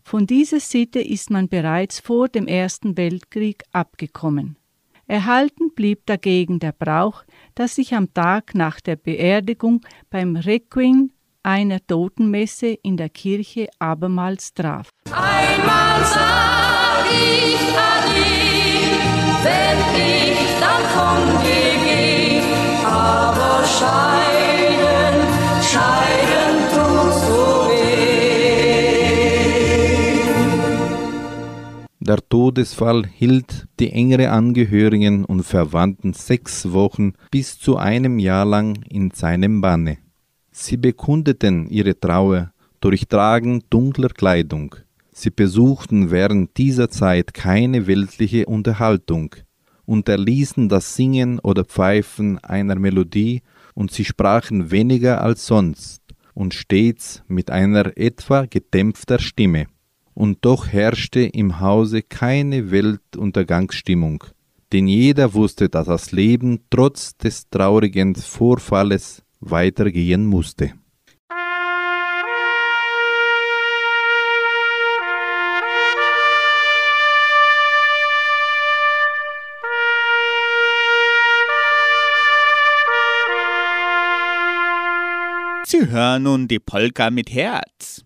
Von 0.07 0.27
dieser 0.27 0.59
Sitte 0.59 0.99
ist 1.01 1.31
man 1.31 1.49
bereits 1.49 1.99
vor 1.99 2.29
dem 2.29 2.45
Ersten 2.45 2.95
Weltkrieg 2.95 3.63
abgekommen. 3.71 4.55
Erhalten 5.07 5.73
blieb 5.73 6.05
dagegen 6.05 6.59
der 6.59 6.73
Brauch, 6.73 7.23
dass 7.55 7.75
sich 7.75 7.95
am 7.95 8.13
Tag 8.13 8.53
nach 8.53 8.79
der 8.79 8.97
Beerdigung 8.97 9.81
beim 10.11 10.35
Requiem 10.35 11.09
einer 11.41 11.79
Totenmesse 11.85 12.67
in 12.67 12.97
der 12.97 13.09
Kirche 13.09 13.67
abermals 13.79 14.53
traf. 14.53 14.89
Einmal 15.11 16.05
sag 16.05 17.05
ich 17.11 18.24
Der 32.07 32.19
Todesfall 32.29 33.07
hielt 33.07 33.67
die 33.79 33.89
engere 33.89 34.29
Angehörigen 34.29 35.25
und 35.25 35.41
Verwandten 35.41 36.13
sechs 36.13 36.71
Wochen 36.71 37.13
bis 37.31 37.57
zu 37.57 37.77
einem 37.77 38.19
Jahr 38.19 38.45
lang 38.45 38.83
in 38.87 39.09
seinem 39.09 39.59
Banne. 39.59 39.97
Sie 40.51 40.77
bekundeten 40.77 41.67
ihre 41.67 41.99
Trauer 41.99 42.51
durch 42.79 43.07
Tragen 43.07 43.63
dunkler 43.71 44.09
Kleidung. 44.09 44.75
Sie 45.13 45.31
besuchten 45.31 46.11
während 46.11 46.55
dieser 46.57 46.91
Zeit 46.91 47.33
keine 47.33 47.87
weltliche 47.87 48.45
Unterhaltung, 48.45 49.33
unterließen 49.85 50.69
das 50.69 50.95
Singen 50.95 51.39
oder 51.39 51.65
Pfeifen 51.65 52.37
einer 52.43 52.75
Melodie 52.75 53.41
und 53.73 53.89
sie 53.89 54.05
sprachen 54.05 54.69
weniger 54.69 55.21
als 55.21 55.47
sonst 55.47 56.03
und 56.35 56.53
stets 56.53 57.23
mit 57.27 57.49
einer 57.49 57.97
etwa 57.97 58.45
gedämpfter 58.45 59.17
Stimme. 59.17 59.65
Und 60.15 60.39
doch 60.45 60.67
herrschte 60.67 61.19
im 61.19 61.59
Hause 61.59 62.01
keine 62.01 62.71
Weltuntergangsstimmung, 62.71 64.23
denn 64.71 64.87
jeder 64.87 65.33
wusste, 65.33 65.67
dass 65.67 65.87
das 65.87 66.13
Leben 66.13 66.61
trotz 66.69 67.17
des 67.17 67.49
traurigen 67.49 68.15
Vorfalles 68.15 69.23
weitergehen 69.41 70.25
musste. 70.25 70.71
Sie 85.67 85.89
hören 85.89 86.23
nun 86.23 86.47
die 86.47 86.59
Polka 86.59 87.09
mit 87.09 87.31
Herz. 87.31 88.05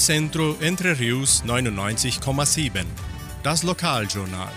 Unicentro 0.00 0.56
Entre 0.62 0.98
Rius 0.98 1.44
99,7. 1.44 2.86
Das 3.42 3.62
Lokaljournal. 3.62 4.48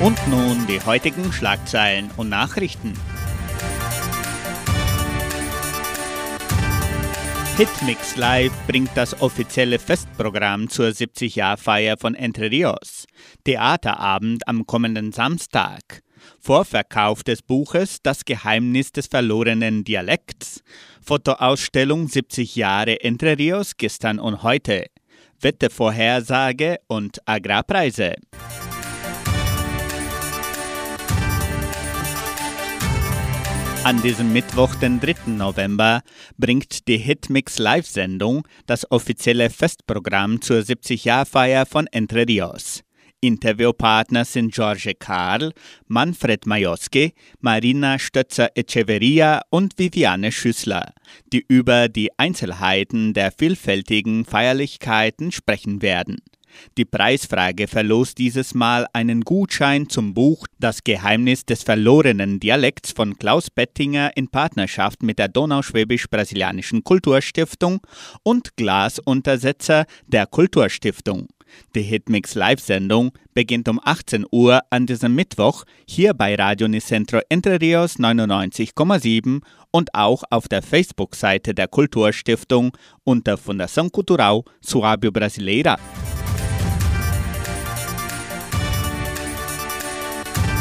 Und 0.00 0.16
nun 0.28 0.66
die 0.66 0.80
heutigen 0.80 1.30
Schlagzeilen 1.30 2.10
und 2.16 2.30
Nachrichten. 2.30 2.94
Hitmix 7.58 8.16
Live 8.16 8.52
bringt 8.66 8.92
das 8.94 9.20
offizielle 9.20 9.78
Festprogramm 9.78 10.70
zur 10.70 10.86
70-Jahr-Feier 10.86 11.98
von 11.98 12.14
Entre 12.14 12.50
Rios. 12.50 13.04
Theaterabend 13.44 14.48
am 14.48 14.66
kommenden 14.66 15.12
Samstag. 15.12 16.02
Vorverkauf 16.40 17.22
des 17.22 17.42
Buches 17.42 17.98
Das 18.02 18.24
Geheimnis 18.24 18.92
des 18.92 19.06
verlorenen 19.06 19.84
Dialekts. 19.84 20.62
Fotoausstellung 21.00 22.08
70 22.08 22.56
Jahre 22.56 23.00
Entre 23.00 23.38
Rios 23.38 23.76
gestern 23.76 24.18
und 24.18 24.42
heute. 24.42 24.86
Wettervorhersage 25.40 26.78
und 26.86 27.18
Agrarpreise. 27.26 28.14
An 33.84 34.00
diesem 34.00 34.32
Mittwoch, 34.32 34.76
den 34.76 35.00
3. 35.00 35.32
November, 35.32 36.02
bringt 36.38 36.86
die 36.86 36.98
Hitmix 36.98 37.58
Live-Sendung 37.58 38.46
das 38.66 38.88
offizielle 38.92 39.50
Festprogramm 39.50 40.40
zur 40.40 40.58
70-Jahr-Feier 40.60 41.66
von 41.66 41.88
Entre 41.88 42.24
Rios. 42.28 42.84
Interviewpartner 43.22 44.24
sind 44.24 44.52
George 44.52 44.94
Karl, 44.98 45.52
Manfred 45.86 46.44
Majowski, 46.44 47.14
Marina 47.40 47.96
Stötzer-Echeverria 47.98 49.42
und 49.48 49.78
Viviane 49.78 50.32
Schüssler, 50.32 50.92
die 51.32 51.44
über 51.46 51.88
die 51.88 52.10
Einzelheiten 52.18 53.14
der 53.14 53.30
vielfältigen 53.30 54.24
Feierlichkeiten 54.24 55.30
sprechen 55.30 55.82
werden. 55.82 56.16
Die 56.76 56.84
Preisfrage 56.84 57.68
verlost 57.68 58.18
dieses 58.18 58.54
Mal 58.54 58.86
einen 58.92 59.22
Gutschein 59.22 59.88
zum 59.88 60.14
Buch 60.14 60.46
Das 60.58 60.82
Geheimnis 60.82 61.46
des 61.46 61.62
verlorenen 61.62 62.40
Dialekts 62.40 62.90
von 62.90 63.16
Klaus 63.16 63.50
Bettinger 63.50 64.10
in 64.16 64.28
Partnerschaft 64.28 65.02
mit 65.02 65.20
der 65.20 65.28
Donauschwäbisch-Brasilianischen 65.28 66.82
Kulturstiftung 66.82 67.80
und 68.24 68.56
Glasuntersetzer 68.56 69.86
der 70.06 70.26
Kulturstiftung. 70.26 71.28
Die 71.74 71.82
Hitmix 71.82 72.34
Live-Sendung 72.34 73.12
beginnt 73.34 73.68
um 73.68 73.80
18 73.82 74.26
Uhr 74.30 74.60
an 74.70 74.86
diesem 74.86 75.14
Mittwoch 75.14 75.64
hier 75.88 76.14
bei 76.14 76.34
Radio 76.34 76.68
Nicentro 76.68 77.20
Entre 77.28 77.60
Rios 77.60 77.98
99,7 77.98 79.40
und 79.70 79.94
auch 79.94 80.22
auf 80.30 80.48
der 80.48 80.62
Facebook-Seite 80.62 81.54
der 81.54 81.68
Kulturstiftung 81.68 82.76
unter 83.04 83.34
Fundação 83.34 83.90
Cultural 83.90 84.42
Suábio 84.64 85.10
Brasileira. 85.10 85.78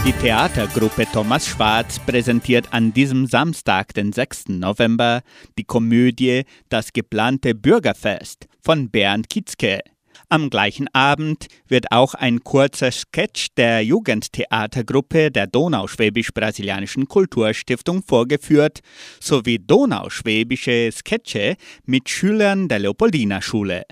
Die 0.04 0.14
Theatergruppe 0.14 1.06
Thomas 1.14 1.48
Schwarz 1.48 2.00
präsentiert 2.00 2.70
an 2.72 2.92
diesem 2.92 3.28
Samstag, 3.28 3.94
den 3.94 4.12
6. 4.12 4.50
November, 4.50 5.22
die 5.60 5.64
Komödie 5.64 6.46
Das 6.70 6.92
geplante 6.92 7.54
Bürgerfest 7.54 8.48
von 8.64 8.90
Bernd 8.90 9.30
Kitzke. 9.30 9.82
Am 10.32 10.50
gleichen 10.50 10.88
Abend 10.94 11.48
wird 11.68 11.92
auch 11.92 12.14
ein 12.14 12.42
kurzer 12.42 12.90
Sketch 12.90 13.48
der 13.58 13.84
Jugendtheatergruppe 13.84 15.30
der 15.30 15.46
Donauschwäbisch-Brasilianischen 15.46 17.10
Kulturstiftung 17.10 18.02
vorgeführt, 18.02 18.80
sowie 19.20 19.60
donauschwäbische 19.60 20.90
Sketche 20.94 21.58
mit 21.84 22.08
Schülern 22.08 22.70
der 22.70 22.80
Leopoldina-Schule. 22.80 23.84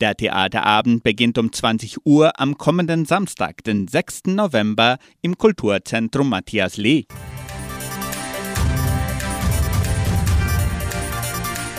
Der 0.00 0.14
Theaterabend 0.14 1.02
beginnt 1.02 1.36
um 1.36 1.52
20 1.52 2.06
Uhr 2.06 2.38
am 2.38 2.56
kommenden 2.56 3.04
Samstag, 3.04 3.64
den 3.64 3.88
6. 3.88 4.26
November, 4.26 4.98
im 5.20 5.36
Kulturzentrum 5.36 6.28
Matthias 6.28 6.76
Lee. 6.76 7.06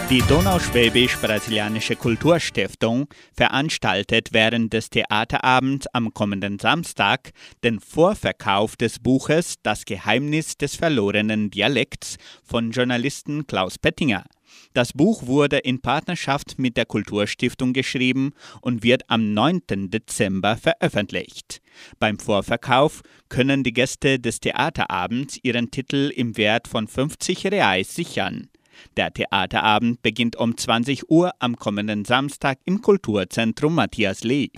Die 0.09 0.23
Donauschwäbisch-Brasilianische 0.23 1.95
Kulturstiftung 1.95 3.05
veranstaltet 3.31 4.29
während 4.31 4.73
des 4.73 4.89
Theaterabends 4.89 5.85
am 5.93 6.15
kommenden 6.15 6.57
Samstag 6.57 7.29
den 7.63 7.79
Vorverkauf 7.79 8.75
des 8.75 8.97
Buches 8.97 9.57
Das 9.61 9.85
Geheimnis 9.85 10.57
des 10.57 10.75
verlorenen 10.75 11.51
Dialekts 11.51 12.17
von 12.43 12.71
Journalisten 12.71 13.45
Klaus 13.45 13.77
Pettinger. 13.77 14.23
Das 14.73 14.93
Buch 14.93 15.27
wurde 15.27 15.59
in 15.59 15.79
Partnerschaft 15.79 16.57
mit 16.57 16.75
der 16.75 16.87
Kulturstiftung 16.87 17.73
geschrieben 17.73 18.31
und 18.61 18.81
wird 18.81 19.03
am 19.09 19.35
9. 19.35 19.91
Dezember 19.91 20.57
veröffentlicht. 20.57 21.61
Beim 21.99 22.17
Vorverkauf 22.17 23.03
können 23.29 23.61
die 23.63 23.73
Gäste 23.73 24.17
des 24.17 24.39
Theaterabends 24.39 25.37
ihren 25.43 25.69
Titel 25.69 26.11
im 26.15 26.35
Wert 26.35 26.67
von 26.67 26.87
50 26.87 27.45
Reais 27.45 27.93
sichern. 27.93 28.49
Der 28.97 29.13
Theaterabend 29.13 30.01
beginnt 30.01 30.35
um 30.35 30.57
20 30.57 31.09
Uhr 31.09 31.31
am 31.39 31.55
kommenden 31.55 32.05
Samstag 32.05 32.59
im 32.65 32.81
Kulturzentrum 32.81 33.75
Matthias 33.75 34.23
Lee. 34.23 34.49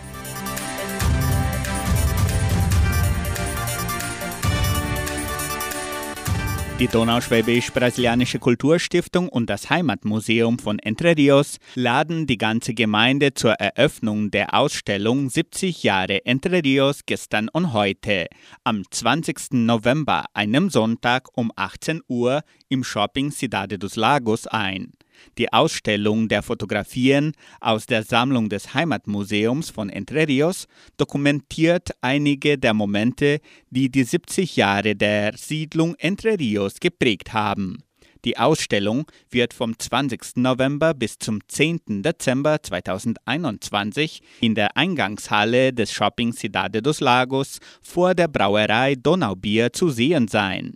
Die 6.78 6.88
Donauschwäbisch-Brasilianische 6.88 8.38
Kulturstiftung 8.38 9.28
und 9.28 9.48
das 9.48 9.70
Heimatmuseum 9.70 10.58
von 10.58 10.78
Entre 10.78 11.16
Rios 11.16 11.58
laden 11.74 12.26
die 12.26 12.38
ganze 12.38 12.74
Gemeinde 12.74 13.34
zur 13.34 13.52
Eröffnung 13.52 14.30
der 14.30 14.54
Ausstellung 14.54 15.28
70 15.28 15.82
Jahre 15.82 16.24
Entre 16.24 16.64
Rios 16.64 17.00
gestern 17.06 17.48
und 17.50 17.72
heute 17.72 18.26
am 18.64 18.82
20. 18.90 19.52
November, 19.52 20.24
einem 20.32 20.70
Sonntag 20.70 21.28
um 21.34 21.52
18 21.54 22.00
Uhr 22.08 22.42
im 22.68 22.82
Shopping 22.82 23.30
Cidade 23.30 23.78
dos 23.78 23.94
Lagos 23.94 24.46
ein. 24.46 24.92
Die 25.38 25.52
Ausstellung 25.52 26.28
der 26.28 26.42
Fotografien 26.42 27.32
aus 27.60 27.86
der 27.86 28.02
Sammlung 28.02 28.48
des 28.48 28.74
Heimatmuseums 28.74 29.70
von 29.70 29.88
Entre 29.88 30.28
Rios 30.28 30.66
dokumentiert 30.96 31.90
einige 32.00 32.58
der 32.58 32.74
Momente, 32.74 33.40
die 33.70 33.90
die 33.90 34.04
70 34.04 34.56
Jahre 34.56 34.94
der 34.94 35.36
Siedlung 35.36 35.94
Entre 35.98 36.38
Rios 36.38 36.80
geprägt 36.80 37.32
haben. 37.32 37.82
Die 38.24 38.38
Ausstellung 38.38 39.10
wird 39.30 39.52
vom 39.52 39.76
20. 39.76 40.36
November 40.36 40.94
bis 40.94 41.18
zum 41.18 41.40
10. 41.48 42.02
Dezember 42.02 42.62
2021 42.62 44.22
in 44.40 44.54
der 44.54 44.76
Eingangshalle 44.76 45.72
des 45.72 45.92
Shopping 45.92 46.32
Cidade 46.32 46.82
dos 46.82 47.00
Lagos 47.00 47.58
vor 47.80 48.14
der 48.14 48.28
Brauerei 48.28 48.94
Donaubier 48.94 49.72
zu 49.72 49.88
sehen 49.88 50.28
sein. 50.28 50.74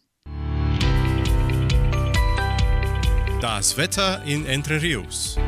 Das 3.47 3.77
Wetter 3.77 4.25
in 4.25 4.45
Entre 4.45 4.83
Rios. 4.83 5.39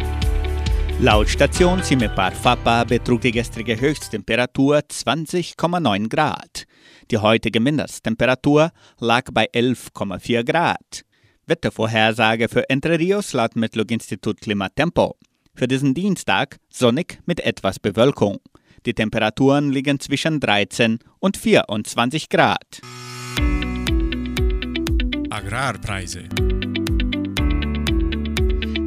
Laut 1.01 1.29
Station 1.29 1.83
Cimepar 1.83 2.31
Fapa 2.31 2.85
betrug 2.85 3.23
die 3.23 3.33
gestrige 3.33 3.81
Höchsttemperatur 3.81 4.79
20,9 4.79 6.09
Grad. 6.09 6.65
Die 7.11 7.19
heutige 7.19 7.59
Mindesttemperatur 7.59 8.71
lag 9.01 9.25
bei 9.33 9.51
11,4 9.51 10.45
Grad. 10.45 11.03
Wettervorhersage 11.47 12.49
für 12.49 12.71
Entre 12.71 13.01
Rios 13.01 13.33
laut 13.33 13.57
Metlog-Institut 13.57 14.41
Klimatempo. 14.43 15.17
Für 15.57 15.67
diesen 15.67 15.93
Dienstag 15.93 16.59
sonnig 16.69 17.19
mit 17.27 17.41
etwas 17.41 17.81
Bewölkung. 17.81 18.39
Die 18.87 18.95
Temperaturen 18.95 19.73
liegen 19.73 19.99
zwischen 19.99 20.39
13 20.39 21.01
und 21.19 21.37
24 21.37 22.29
Grad. 22.29 22.81
Agrarpreise. 25.31 26.29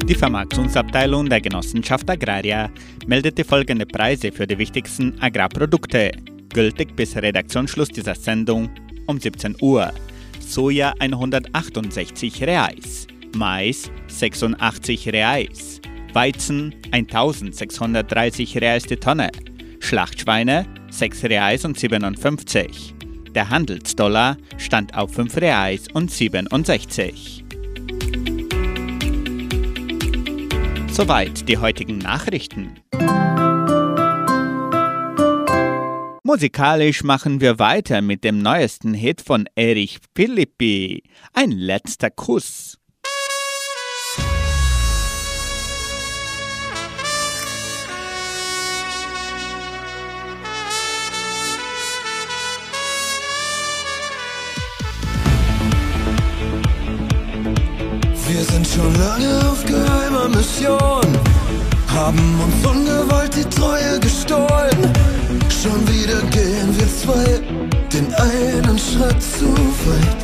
Die 0.08 0.16
Vermarktungsabteilung 0.16 1.28
der 1.28 1.40
Genossenschaft 1.40 2.10
Agraria 2.10 2.70
meldete 3.06 3.44
folgende 3.44 3.86
Preise 3.86 4.32
für 4.32 4.48
die 4.48 4.58
wichtigsten 4.58 5.14
Agrarprodukte, 5.20 6.10
gültig 6.52 6.96
bis 6.96 7.16
Redaktionsschluss 7.16 7.88
dieser 7.88 8.16
Sendung 8.16 8.68
um 9.06 9.20
17 9.20 9.56
Uhr. 9.60 9.92
Soja 10.40 10.92
168 10.98 12.42
Reais, 12.42 13.06
Mais 13.36 13.92
86 14.08 15.08
Reais, 15.12 15.80
Weizen 16.12 16.74
1630 16.90 18.60
Reais 18.60 18.82
die 18.82 18.96
Tonne, 18.96 19.30
Schlachtschweine 19.78 20.66
6 20.90 21.24
Reais 21.24 21.64
und 21.64 21.78
57. 21.78 22.94
Der 23.36 23.48
Handelsdollar 23.48 24.36
stand 24.58 24.96
auf 24.96 25.14
5 25.14 25.36
Reais 25.36 25.84
und 25.94 26.10
67. 26.10 27.41
Soweit 30.92 31.48
die 31.48 31.56
heutigen 31.56 31.96
Nachrichten. 31.96 32.74
Musikalisch 36.22 37.02
machen 37.02 37.40
wir 37.40 37.58
weiter 37.58 38.02
mit 38.02 38.24
dem 38.24 38.42
neuesten 38.42 38.92
Hit 38.92 39.22
von 39.22 39.48
Erich 39.54 40.00
Philippi. 40.14 41.02
Ein 41.32 41.50
letzter 41.50 42.10
Kuss. 42.10 42.78
Wir 58.32 58.44
sind 58.44 58.66
schon 58.66 58.94
lange 58.98 59.46
auf 59.46 59.62
geheimer 59.66 60.26
Mission, 60.26 61.06
haben 61.86 62.40
uns 62.40 62.66
ungewollt 62.66 63.36
die 63.36 63.44
Treue 63.44 64.00
gestohlen. 64.00 64.90
Schon 65.50 65.86
wieder 65.86 66.18
gehen 66.30 66.74
wir 66.78 66.88
zwei 66.88 67.42
den 67.92 68.10
einen 68.14 68.78
Schritt 68.78 69.22
zu 69.22 69.52
weit. 69.84 70.22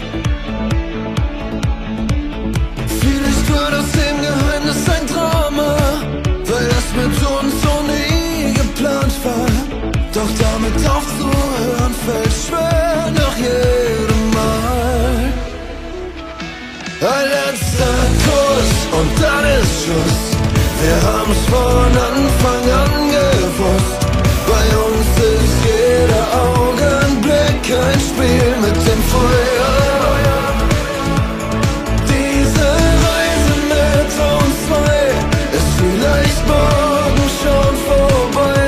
Vielleicht 2.98 3.52
war 3.52 3.70
das 3.72 3.88
im 3.92 4.22
Geheimnis 4.22 4.88
ein 4.88 5.06
Drama, 5.06 5.76
haben's 21.28 21.46
von 21.46 21.92
Anfang 22.08 22.64
an 22.82 23.10
gewusst. 23.10 24.00
Bei 24.46 24.66
uns 24.86 25.08
ist 25.34 25.58
jeder 25.64 26.24
Augenblick 26.44 27.62
ein 27.70 28.00
Spiel 28.00 28.50
mit 28.60 28.76
dem 28.76 29.02
Feuer. 29.12 29.74
Diese 32.08 32.68
Reise 33.06 33.54
mit 33.74 34.10
uns 34.32 34.56
zwei 34.66 35.00
ist 35.56 35.70
vielleicht 35.78 36.42
morgen 36.46 37.26
schon 37.42 37.74
vorbei. 37.90 38.66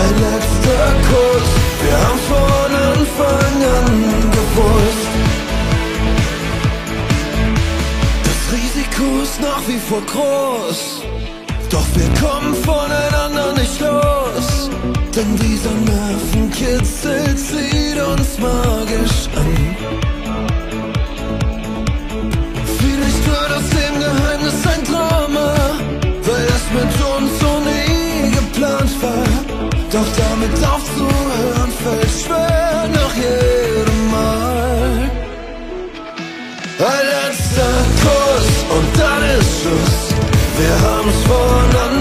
Ein 0.00 0.14
letzter 0.26 0.86
Kuss, 1.08 1.48
wir 1.82 1.96
haben's 2.04 2.26
von 2.32 2.72
Anfang 2.92 3.56
an 3.76 4.30
gewusst. 4.38 5.08
Das 8.24 8.40
Risiko 8.52 9.22
ist 9.22 9.40
nach 9.40 9.62
wie 9.66 9.78
vor 9.78 10.02
groß. 10.02 10.97
Wir 11.98 12.10
kommen 12.22 12.54
voneinander 12.54 13.52
nicht 13.54 13.80
los. 13.80 14.70
Denn 15.14 15.34
dieser 15.36 15.74
Nervenkitzel 15.92 17.34
zieht 17.36 18.00
uns 18.00 18.38
magisch 18.38 19.28
an. 19.34 19.76
Vielleicht 22.78 23.24
war 23.32 23.48
das 23.48 23.66
im 23.86 23.94
Geheimnis 23.98 24.66
ein 24.72 24.84
Drama, 24.84 25.54
Wir 41.08 41.14
haben's 41.14 41.26
von 41.26 41.97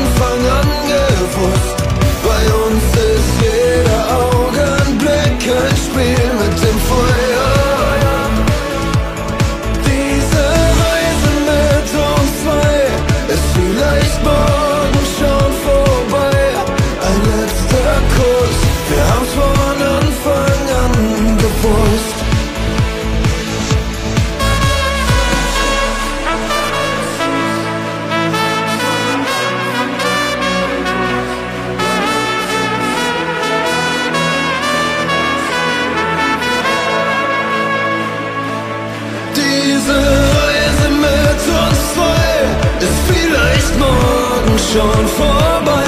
vielleicht 43.18 43.78
morgen 43.80 44.58
schon 44.72 45.08
vorbei. 45.08 45.84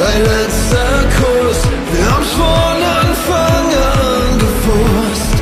Ein 0.00 0.22
letzter 0.22 0.94
Kuss, 1.18 1.60
wir 1.92 2.04
haben's 2.10 2.32
von 2.32 2.78
Anfang 3.00 3.66
an 3.92 4.38
gewusst. 4.38 5.34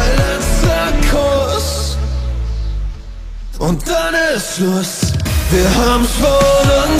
Ein 0.00 0.12
letzter 0.22 0.86
Kuss 1.10 1.96
und 3.58 3.88
dann 3.88 4.14
ist 4.36 4.56
Schluss. 4.56 5.12
Wir 5.50 5.68
haben's 5.82 6.10
von 6.20 6.70
Anfang 6.82 6.97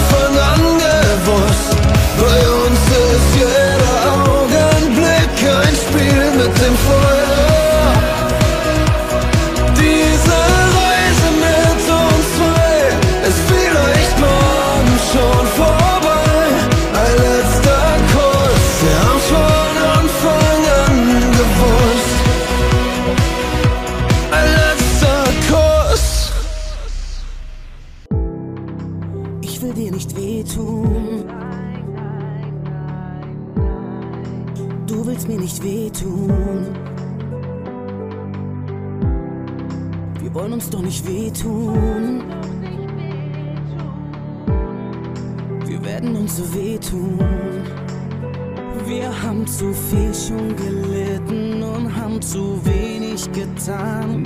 wenig 53.69 54.18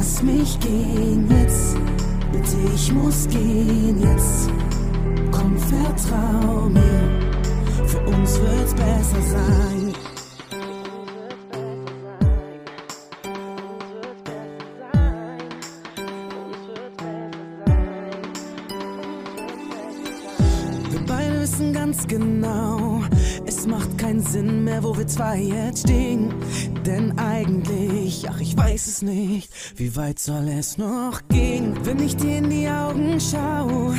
Lass 0.00 0.22
mich 0.22 0.58
gehen 0.60 1.28
jetzt, 1.28 1.76
bitte, 2.32 2.56
ich 2.74 2.90
muss 2.90 3.28
gehen 3.28 4.00
jetzt. 4.00 4.48
Komm, 5.30 5.58
vertrau 5.58 6.70
mir, 6.70 7.86
für 7.86 8.00
uns 8.06 8.40
wird's 8.40 8.72
besser 8.72 9.20
sein. 9.20 9.92
Wir 20.90 21.00
beide 21.06 21.40
wissen 21.42 21.74
ganz 21.74 22.06
genau, 22.08 23.02
es 23.44 23.66
macht 23.66 23.98
keinen 23.98 24.22
Sinn 24.22 24.64
mehr, 24.64 24.82
wo 24.82 24.96
wir 24.96 25.06
zwei 25.06 25.40
jetzt 25.40 25.80
stehen. 25.80 26.32
Denn 26.86 27.18
eigentlich, 27.18 28.26
ach, 28.30 28.40
ich 28.40 28.56
weiß 28.56 28.86
es 28.86 29.02
nicht, 29.02 29.50
wie 29.76 29.94
weit 29.96 30.18
soll 30.18 30.48
es 30.48 30.78
noch 30.78 31.20
gehen? 31.28 31.74
Wenn 31.84 31.98
ich 31.98 32.16
dir 32.16 32.38
in 32.38 32.48
die 32.48 32.68
Augen 32.68 33.18
schau, 33.20 33.92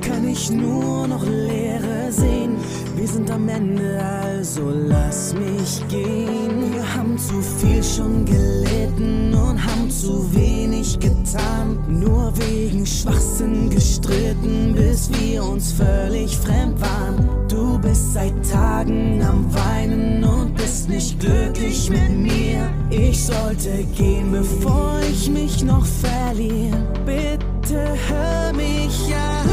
kann 0.00 0.28
ich 0.28 0.50
nur 0.50 1.08
noch 1.08 1.24
Leere 1.24 2.12
sehen. 2.12 2.56
Wir 2.96 3.08
sind 3.08 3.28
am 3.30 3.48
Ende, 3.48 4.00
also 4.00 4.70
lass 4.70 5.34
mich 5.34 5.82
gehen. 5.88 6.72
Wir 6.72 6.94
haben 6.94 7.18
zu 7.18 7.42
viel 7.42 7.82
schon 7.82 8.24
gelitten 8.24 9.34
und 9.34 9.64
haben 9.64 9.90
zu 9.90 10.32
wenig 10.32 11.00
getan. 11.00 11.78
Nur 11.88 12.32
wegen 12.36 12.86
Schwachsinn 12.86 13.68
gestritten, 13.68 14.74
bis 14.74 15.10
wir 15.10 15.42
uns 15.42 15.72
völlig 15.72 16.36
fremd 16.36 16.80
waren. 16.80 17.28
Du 17.48 17.78
bist 17.78 18.14
seit 18.14 18.32
Tagen 18.48 19.20
am 19.22 19.52
Weinen 19.52 20.22
und 20.22 20.51
bist 20.62 20.88
nicht 20.88 21.18
glücklich 21.18 21.90
mit 21.90 22.10
mir. 22.10 22.70
Ich 22.90 23.24
sollte 23.24 23.84
gehen, 23.96 24.30
bevor 24.30 25.00
ich 25.10 25.28
mich 25.28 25.62
noch 25.64 25.84
verliere. 25.84 26.76
Bitte 27.04 27.80
hör 28.08 28.52
mich 28.52 28.96
an. 29.14 29.48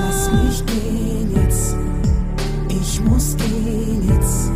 Lass 0.00 0.30
mich 0.30 0.66
gehen 0.66 1.30
jetzt. 1.34 1.76
Ich 2.68 3.00
muss 3.00 3.36
gehen 3.36 4.02
jetzt. 4.08 4.50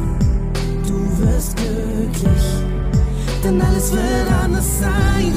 Du 0.87 0.99
wirst 1.25 1.57
glücklich, 1.57 2.47
denn 3.43 3.61
alles 3.63 3.93
wird 3.93 4.31
anders 4.43 4.81
sein. 4.81 5.33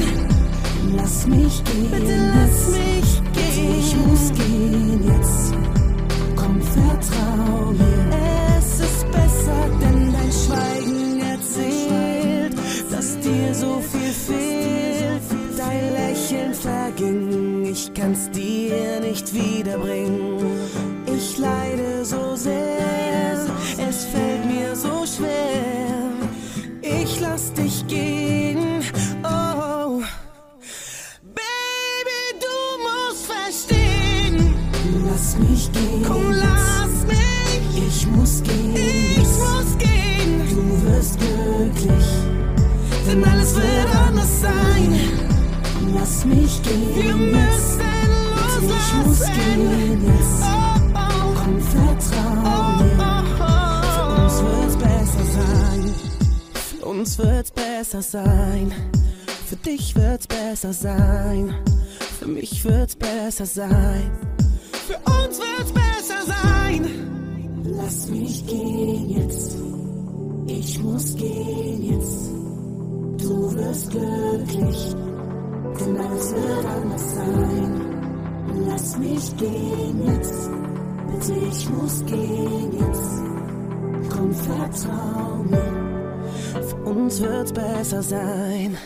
Lass 0.96 1.26
mich 1.26 1.62
gehen. 1.64 1.90
Bitte 1.90 2.16
lass 2.34 2.68
mich 2.76 3.22
gehen. 3.32 3.78
Ich 3.78 3.96
muss 3.96 4.32
gehen 4.34 5.00
jetzt. 5.06 5.37
Kann's 17.98 18.30
dir 18.30 19.00
nicht 19.00 19.34
wiederbringen. 19.34 20.38
Ich 21.06 21.38
leide 21.38 22.04
so 22.04 22.36
sehr, 22.36 23.46
es 23.88 24.04
fällt 24.06 24.44
mir 24.46 24.76
so 24.76 25.04
schwer. 25.04 26.12
Ich 26.80 27.20
lass 27.20 27.52
dich 27.52 27.86
gehen, 27.88 28.82
oh. 29.24 30.00
Baby, 31.22 32.22
du 32.44 32.56
musst 32.86 33.26
verstehen. 33.26 34.54
Lass 35.10 35.36
mich 35.38 35.70
gehen. 35.72 36.06
Ich 37.88 38.06
muss 38.06 38.42
gehen. 38.42 38.74
Du 40.50 40.86
wirst 40.86 41.18
glücklich, 41.18 42.06
denn 43.06 43.24
alles 43.24 43.56
wird 43.56 43.94
anders 44.06 44.40
sein. 44.40 45.00
Lass 45.94 46.24
mich 46.24 46.62
gehen. 46.62 46.94
Wir 46.94 47.14
müssen. 47.16 47.77
Ich 48.68 49.06
muss 49.06 49.20
gehen 49.20 50.04
jetzt. 50.04 50.44
Komm, 51.36 51.60
vertrau 51.60 52.82
mir. 52.82 52.98
Für 53.94 54.06
uns 54.22 54.42
wird's 54.42 54.76
besser 54.76 55.24
sein. 55.36 55.94
Für 56.54 56.86
uns 56.86 57.18
wird's 57.18 57.50
besser 57.50 58.02
sein. 58.02 58.72
Für 59.46 59.56
dich 59.56 59.96
wird's 59.96 60.26
besser 60.26 60.72
sein. 60.72 61.54
Für 62.18 62.26
mich 62.26 62.64
wird's 62.64 62.96
besser 62.96 63.46
sein. 63.46 64.10
Für 64.86 64.98
uns 65.10 65.38
wird's 65.38 65.72
besser 65.72 66.20
sein. 66.26 67.08
Lass 67.64 68.08
mich 68.08 68.46
gehen 68.46 69.10
jetzt. 69.10 69.56
Ich 70.46 70.78
muss 70.82 71.14
gehen 71.16 71.82
jetzt. 71.84 72.30
Du 73.22 73.54
wirst 73.54 73.90
glücklich, 73.90 74.94
denn 75.80 75.96
alles 75.96 76.34
wird 76.34 76.66
anders 76.66 77.14
sein. 77.14 77.87
Lass 78.54 78.98
mich 78.98 79.36
gehen 79.36 80.06
jetzt. 80.06 80.50
Bitte, 81.10 81.34
ich 81.50 81.70
muss 81.70 82.04
gehen 82.06 82.72
jetzt. 82.72 84.12
Komm, 84.12 84.34
vertrau 84.34 85.44
mir. 85.44 86.62
Für 86.68 86.76
uns 86.84 87.20
wird's 87.20 87.52
besser 87.52 88.02
sein. 88.02 88.76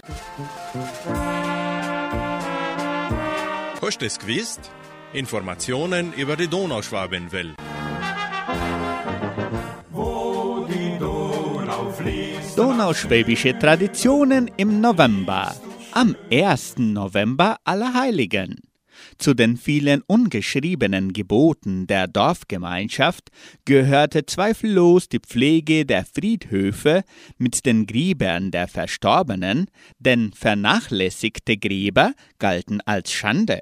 Hast 3.80 4.00
du 4.00 4.06
es 4.06 4.18
gewusst? 4.18 4.70
Informationen 5.12 6.12
über 6.14 6.36
die 6.36 6.48
Donauschwabenwelle. 6.48 7.54
Wo 9.90 10.66
die 10.68 10.98
Donau 10.98 11.90
fließt. 11.90 12.56
Donauschwäbische 12.56 13.58
Traditionen 13.58 14.50
im 14.56 14.80
November. 14.80 15.54
Am 15.92 16.16
1. 16.30 16.78
November 16.78 17.56
Allerheiligen. 17.64 18.71
Zu 19.18 19.34
den 19.34 19.56
vielen 19.56 20.02
ungeschriebenen 20.02 21.12
Geboten 21.12 21.86
der 21.86 22.08
Dorfgemeinschaft 22.08 23.30
gehörte 23.64 24.26
zweifellos 24.26 25.08
die 25.08 25.20
Pflege 25.20 25.84
der 25.84 26.04
Friedhöfe 26.04 27.04
mit 27.38 27.66
den 27.66 27.86
Gräbern 27.86 28.50
der 28.50 28.68
Verstorbenen, 28.68 29.66
denn 29.98 30.32
vernachlässigte 30.32 31.56
Gräber 31.56 32.14
galten 32.38 32.80
als 32.80 33.12
Schande. 33.12 33.60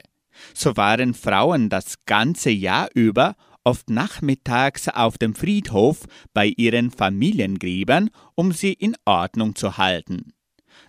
So 0.54 0.76
waren 0.76 1.14
Frauen 1.14 1.68
das 1.68 2.04
ganze 2.06 2.50
Jahr 2.50 2.88
über 2.94 3.36
oft 3.64 3.90
nachmittags 3.90 4.88
auf 4.88 5.18
dem 5.18 5.34
Friedhof 5.34 6.06
bei 6.32 6.46
ihren 6.46 6.90
Familiengräbern, 6.90 8.10
um 8.34 8.52
sie 8.52 8.72
in 8.72 8.96
Ordnung 9.04 9.54
zu 9.54 9.76
halten. 9.76 10.32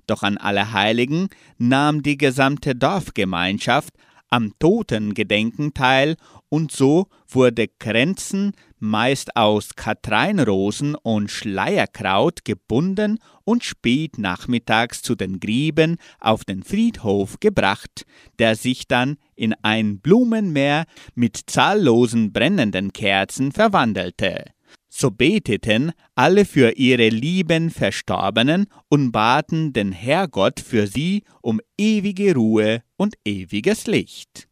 Doch 0.08 0.24
an 0.24 0.38
Allerheiligen 0.38 1.30
nahm 1.58 2.02
die 2.02 2.18
gesamte 2.18 2.76
Dorfgemeinschaft 2.76 3.94
am 4.32 4.54
Totengedenken 4.58 5.76
teil 5.76 6.16
und 6.50 6.72
so 6.72 7.08
wurde 7.28 7.68
Kränzen 7.68 8.54
meist 8.80 9.36
aus 9.36 9.76
Katreinrosen 9.76 10.96
und 10.96 11.30
Schleierkraut 11.30 12.44
gebunden 12.44 13.20
und 13.44 13.64
spät 13.64 14.18
nachmittags 14.18 15.04
zu 15.04 15.14
den 15.16 15.40
Gräben 15.40 15.98
auf 16.20 16.46
den 16.46 16.64
Friedhof 16.64 17.40
gebracht, 17.40 18.06
der 18.40 18.56
sich 18.56 18.88
dann 18.88 19.18
in 19.36 19.54
ein 19.62 20.00
Blumenmeer 20.00 20.86
mit 21.14 21.38
zahllosen 21.46 22.34
brennenden 22.34 22.92
Kerzen 22.92 23.52
verwandelte. 23.52 24.46
So 24.94 25.10
beteten 25.10 25.94
alle 26.16 26.44
für 26.44 26.72
ihre 26.78 27.08
lieben 27.10 27.70
Verstorbenen 27.70 28.68
und 28.90 29.12
baten 29.12 29.74
den 29.74 29.94
Herrgott 29.94 30.60
für 30.60 30.86
sie 30.88 31.24
um 31.42 31.62
ewige 31.78 32.36
Ruhe 32.36 32.84
und 33.02 33.16
ewiges 33.26 33.88
Licht. 33.88 34.48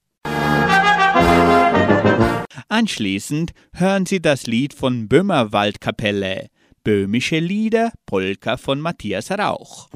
Anschließend 2.67 3.51
hören 3.73 4.07
Sie 4.07 4.23
das 4.23 4.47
Lied 4.47 4.73
von 4.73 5.07
Böhmerwaldkapelle, 5.07 6.47
Böhmische 6.83 7.37
Lieder, 7.37 7.91
Polka 8.07 8.57
von 8.57 8.81
Matthias 8.81 9.29
Rauch. 9.29 9.89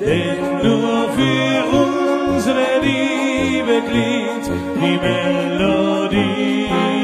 Denn 0.00 0.62
nur 0.62 1.08
für 1.12 1.64
unsere 1.76 2.80
Liebe 2.82 3.82
klingt 3.88 4.46
die 4.80 4.98
Melodie. 4.98 6.97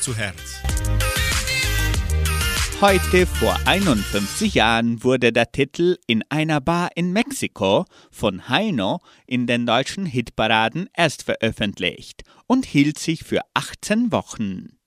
Herz 0.00 0.04
zu 0.04 0.16
Herz. 0.16 0.62
Heute 2.80 3.26
vor 3.26 3.58
51 3.66 4.54
Jahren 4.54 5.04
wurde 5.04 5.32
der 5.32 5.52
Titel 5.52 5.98
In 6.06 6.24
einer 6.30 6.62
Bar 6.62 6.90
in 6.94 7.12
Mexiko 7.12 7.84
von 8.10 8.48
Heino 8.48 9.00
in 9.26 9.46
den 9.46 9.66
deutschen 9.66 10.06
Hitparaden 10.06 10.88
erst 10.94 11.24
veröffentlicht 11.24 12.22
und 12.46 12.64
hielt 12.64 12.98
sich 12.98 13.24
für 13.24 13.40
18 13.52 14.10
Wochen. 14.10 14.78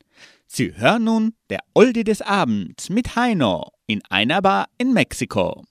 Sie 0.47 0.75
hören 0.75 1.03
nun 1.03 1.33
der 1.49 1.59
Oldie 1.75 2.03
des 2.03 2.21
Abends 2.21 2.89
mit 2.89 3.15
Heino 3.15 3.67
in 3.85 4.01
einer 4.09 4.41
Bar 4.41 4.67
in 4.79 4.93
Mexiko. 4.93 5.63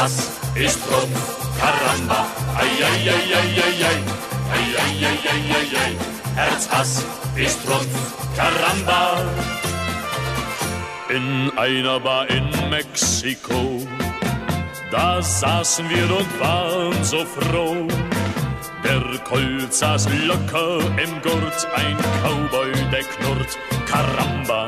Herzhass 0.00 0.30
ist 0.54 0.80
Trumpf, 0.88 1.60
Karamba, 1.60 2.26
eieieiei, 2.56 4.00
eieieiei, 4.50 5.94
Herzhass 6.34 7.04
ist 7.36 7.62
Trumpf, 7.66 8.16
Karamba. 8.34 9.18
In 11.10 11.52
einer 11.58 12.00
Bar 12.00 12.30
in 12.30 12.48
Mexiko, 12.70 13.86
da 14.90 15.20
saßen 15.20 15.90
wir 15.90 16.04
und 16.16 16.40
waren 16.40 17.04
so 17.04 17.22
froh. 17.26 17.86
Der 18.82 19.02
Colt 19.28 19.74
saß 19.74 20.08
locker 20.24 20.78
im 20.96 21.20
Gurt, 21.20 21.68
ein 21.76 21.98
Cowboy, 22.22 22.72
der 22.90 23.02
knurrt, 23.02 23.58
Karamba. 23.84 24.66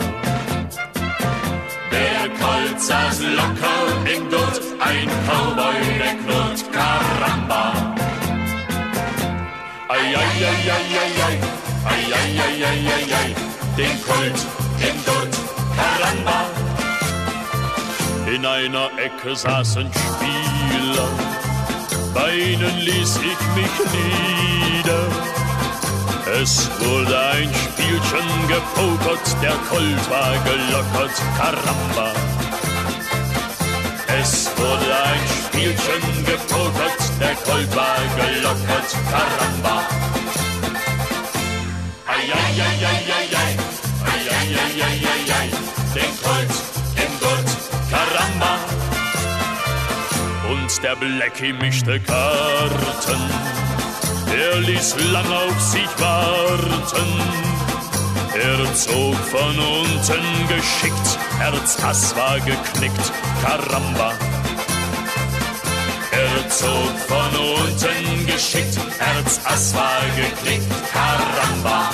Der 1.92 2.28
Colt 2.40 2.80
saß 2.80 3.20
locker 3.20 3.80
im 4.14 4.28
Gurt, 4.30 4.60
ein 4.80 5.08
Cowboy, 5.26 5.80
der 5.98 6.14
knurrt, 6.20 6.60
Karamba. 6.72 7.64
Eieieiei, 9.88 11.38
eieieiei, 11.84 13.34
den 13.76 14.02
Colt 14.06 14.40
im 14.88 14.96
Gurt, 15.04 15.34
Karamba. 15.76 16.40
In 18.34 18.46
einer 18.46 18.88
Ecke 18.96 19.36
saßen 19.36 19.90
Spieler, 19.92 21.08
bei 22.14 22.34
ihnen 22.34 22.78
ließ 22.78 23.16
ich 23.16 23.40
mich 23.54 23.92
nieder. 23.92 24.61
Es 26.40 26.70
wurde 26.80 27.18
ein 27.18 27.50
Spielchen 27.54 28.48
gepokert, 28.48 29.36
der 29.42 29.54
Colt 29.68 30.10
war 30.10 30.32
gelockert, 30.44 31.22
Karamba. 31.36 32.12
Es 34.20 34.50
wurde 34.56 34.96
ein 35.04 35.20
Spielchen 35.28 36.24
gepokert, 36.24 37.00
der 37.20 37.34
Colt 37.34 37.76
war 37.76 37.98
gelockert, 38.16 38.96
Karamba. 39.10 39.82
Eieieiei, 42.06 43.02
eieieiei, 44.64 45.50
den 45.94 46.12
Colt 46.22 46.54
im 46.96 47.12
Gurt, 47.20 47.50
Karamba. 47.90 48.58
Und 50.50 50.82
der 50.82 50.96
Blackie 50.96 51.52
mischte 51.52 52.00
Karten 52.00 53.52
er 54.32 54.60
ließ 54.60 54.96
lang 55.12 55.30
auf 55.32 55.60
sich 55.60 55.88
warten. 55.98 57.12
Er 58.34 58.74
zog 58.74 59.14
von 59.30 59.58
unten 59.58 60.48
geschickt, 60.48 61.18
Herzhass 61.38 62.16
war 62.16 62.40
geknickt, 62.40 63.12
Karamba. 63.42 64.12
Er 66.12 66.48
zog 66.50 66.94
von 67.08 67.32
unten 67.36 68.26
geschickt, 68.26 68.78
Herzass 68.98 69.74
war 69.74 70.02
geknickt, 70.16 70.70
Karamba. 70.92 71.90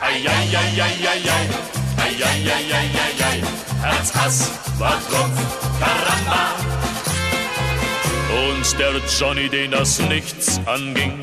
Eieieiei, 0.00 1.24
eieieiei, 1.96 3.42
Herzass 3.82 4.50
war 4.78 4.98
Tropf, 5.08 5.38
Karamba. 5.80 6.83
Und 8.34 8.78
der 8.78 9.00
Johnny, 9.18 9.48
den 9.48 9.70
das 9.70 9.98
nichts 10.00 10.60
anging, 10.66 11.20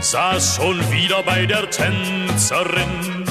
saß 0.00 0.56
schon 0.56 0.78
wieder 0.90 1.22
bei 1.22 1.46
der 1.46 1.68
Tänzerin. 1.70 3.24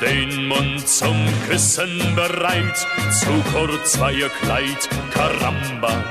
Den 0.00 0.46
Mund 0.46 0.88
zum 0.88 1.26
Küssen 1.48 2.14
bereit, 2.14 2.76
zu 3.10 3.32
kurz 3.52 3.98
war 3.98 4.12
ihr 4.12 4.28
Kleid, 4.28 4.88
Karamba. 5.12 6.04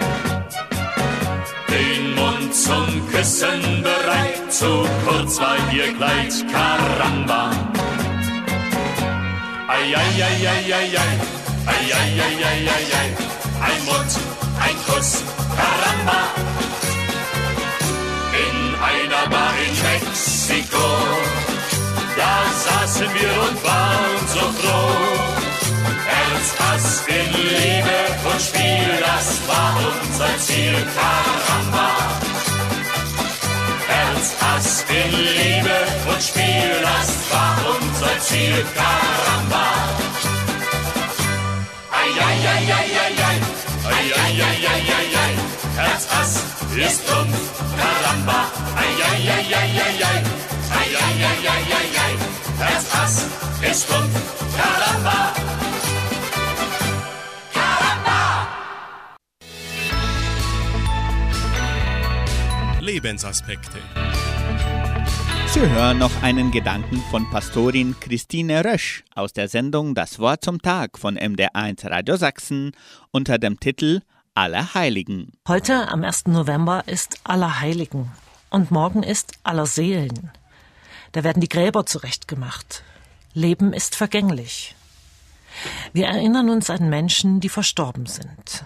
Den 1.69 2.15
Mund 2.15 2.53
zum 2.53 3.07
Küssen 3.09 3.83
bereit, 3.83 4.51
zu 4.51 4.85
kurz 5.05 5.39
war 5.39 5.55
ihr 5.71 5.93
Kleid, 5.93 6.33
Karamba. 6.51 7.51
Ei, 9.69 9.95
ei, 9.95 10.21
ei, 10.21 10.47
ei, 10.47 10.73
ei, 10.73 10.95
ei, 10.95 11.13
ei, 11.65 11.91
ei, 11.93 12.19
ei, 12.19 12.43
ei, 12.43 12.67
ei, 12.67 12.87
ei, 12.91 13.09
ein 13.61 13.85
Mund, 13.85 14.11
ein 14.59 14.75
Kuss, 14.85 15.23
Karamba. 15.55 15.86
Da 22.17 22.35
saßen 22.65 23.09
wir 23.13 23.33
und 23.45 23.57
waren 23.63 24.21
so 24.33 24.43
froh. 24.59 25.37
Ernst, 26.19 26.55
Hass 26.59 27.03
in 27.07 27.29
Liebe 27.33 27.97
und 28.29 28.41
Spiel, 28.41 28.91
das 29.05 29.27
war 29.47 29.73
unser 29.77 30.37
Ziel. 30.39 30.75
Karamba. 30.95 31.89
Ernst, 34.01 34.33
Hass 34.41 34.85
in 34.89 35.11
Liebe 35.11 35.77
und 36.11 36.21
Spiel, 36.23 36.73
das 36.81 37.09
war 37.31 37.55
unser 37.75 38.19
Ziel. 38.19 38.65
Karamba. 38.75 39.65
Ei, 41.99 42.11
ei, 42.27 42.37
ei, 42.53 42.65
ei, 42.77 42.89
ei, 43.03 43.13
ei. 43.29 43.37
Ei, 43.89 44.07
ei, 44.11 44.41
ei, 44.41 44.59
ei, 44.73 44.83
ei, 44.97 45.09
ei. 45.25 45.35
Herz, 45.77 46.07
Hass 46.11 46.33
ist 46.75 47.01
dumpf, 47.09 47.39
Karamba, 47.79 48.39
ei, 48.81 48.95
ei, 49.09 49.29
ei, 49.29 49.45
ei, 49.53 49.71
ei, 49.79 50.03
ei. 50.03 50.36
Herz, 52.59 52.93
Hass 52.93 53.25
ist 53.61 53.89
dumpf, 53.89 54.55
Karamba. 54.57 55.33
Lebensaspekte. 62.79 63.79
Sie 65.47 65.59
hören 65.59 65.97
noch 65.97 66.11
einen 66.23 66.51
Gedanken 66.51 67.01
von 67.11 67.29
Pastorin 67.31 67.95
Christine 67.99 68.63
Rösch 68.63 69.03
aus 69.13 69.33
der 69.33 69.49
Sendung 69.49 69.93
Das 69.93 70.19
Wort 70.19 70.43
zum 70.43 70.61
Tag 70.61 70.97
von 70.97 71.17
MDR1 71.17 71.89
Radio 71.89 72.15
Sachsen 72.15 72.71
unter 73.11 73.37
dem 73.37 73.59
Titel 73.59 74.01
Allerheiligen. 74.35 75.33
Heute, 75.47 75.89
am 75.89 76.03
1. 76.03 76.27
November, 76.27 76.83
ist 76.85 77.19
Allerheiligen 77.23 78.11
und 78.49 78.71
morgen 78.71 79.03
ist 79.03 79.33
Allerseelen. 79.43 80.31
Da 81.17 81.23
werden 81.23 81.41
die 81.41 81.49
Gräber 81.49 81.87
zurechtgemacht. 81.87 82.83
Leben 83.33 83.73
ist 83.73 83.95
vergänglich. 83.95 84.75
Wir 85.91 86.05
erinnern 86.05 86.47
uns 86.51 86.69
an 86.69 86.91
Menschen, 86.91 87.39
die 87.39 87.49
verstorben 87.49 88.05
sind. 88.05 88.65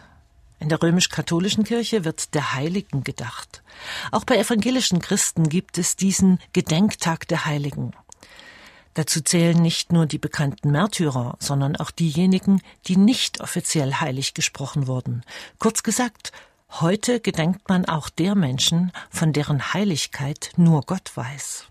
In 0.59 0.67
der 0.67 0.83
römisch-katholischen 0.83 1.63
Kirche 1.63 2.03
wird 2.03 2.35
der 2.35 2.53
Heiligen 2.53 3.05
gedacht. 3.05 3.63
Auch 4.11 4.25
bei 4.25 4.37
evangelischen 4.37 4.99
Christen 4.99 5.47
gibt 5.47 5.77
es 5.77 5.95
diesen 5.95 6.39
Gedenktag 6.51 7.25
der 7.29 7.45
Heiligen. 7.45 7.93
Dazu 8.95 9.21
zählen 9.21 9.61
nicht 9.61 9.93
nur 9.93 10.05
die 10.05 10.19
bekannten 10.19 10.71
Märtyrer, 10.71 11.37
sondern 11.39 11.77
auch 11.77 11.89
diejenigen, 11.89 12.61
die 12.85 12.97
nicht 12.97 13.39
offiziell 13.39 13.93
heilig 13.93 14.33
gesprochen 14.33 14.87
wurden. 14.87 15.23
Kurz 15.57 15.83
gesagt, 15.83 16.33
heute 16.69 17.21
gedenkt 17.21 17.69
man 17.69 17.85
auch 17.85 18.09
der 18.09 18.35
Menschen, 18.35 18.91
von 19.09 19.31
deren 19.31 19.73
Heiligkeit 19.73 20.51
nur 20.57 20.81
Gott 20.81 21.15
weiß. 21.15 21.70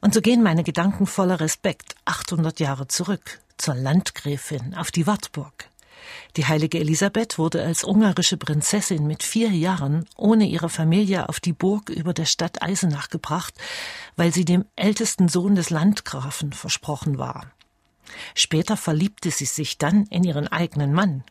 Und 0.00 0.14
so 0.14 0.20
gehen 0.20 0.42
meine 0.42 0.62
Gedanken 0.62 1.06
voller 1.06 1.40
Respekt 1.40 1.94
800 2.04 2.60
Jahre 2.60 2.88
zurück 2.88 3.40
zur 3.56 3.74
Landgräfin 3.74 4.74
auf 4.74 4.90
die 4.90 5.06
Wartburg. 5.06 5.68
Die 6.36 6.46
heilige 6.46 6.78
Elisabeth 6.78 7.38
wurde 7.38 7.62
als 7.62 7.82
ungarische 7.82 8.36
Prinzessin 8.36 9.06
mit 9.06 9.22
vier 9.22 9.50
Jahren 9.50 10.06
ohne 10.16 10.46
ihre 10.46 10.68
Familie 10.68 11.28
auf 11.28 11.40
die 11.40 11.52
Burg 11.52 11.88
über 11.88 12.12
der 12.12 12.26
Stadt 12.26 12.62
Eisenach 12.62 13.08
gebracht, 13.08 13.54
weil 14.16 14.32
sie 14.32 14.44
dem 14.44 14.66
ältesten 14.76 15.28
Sohn 15.28 15.54
des 15.54 15.70
Landgrafen 15.70 16.52
versprochen 16.52 17.18
war. 17.18 17.50
Später 18.34 18.76
verliebte 18.76 19.30
sie 19.30 19.46
sich 19.46 19.78
dann 19.78 20.04
in 20.06 20.24
ihren 20.24 20.48
eigenen 20.48 20.92
Mann. 20.92 21.24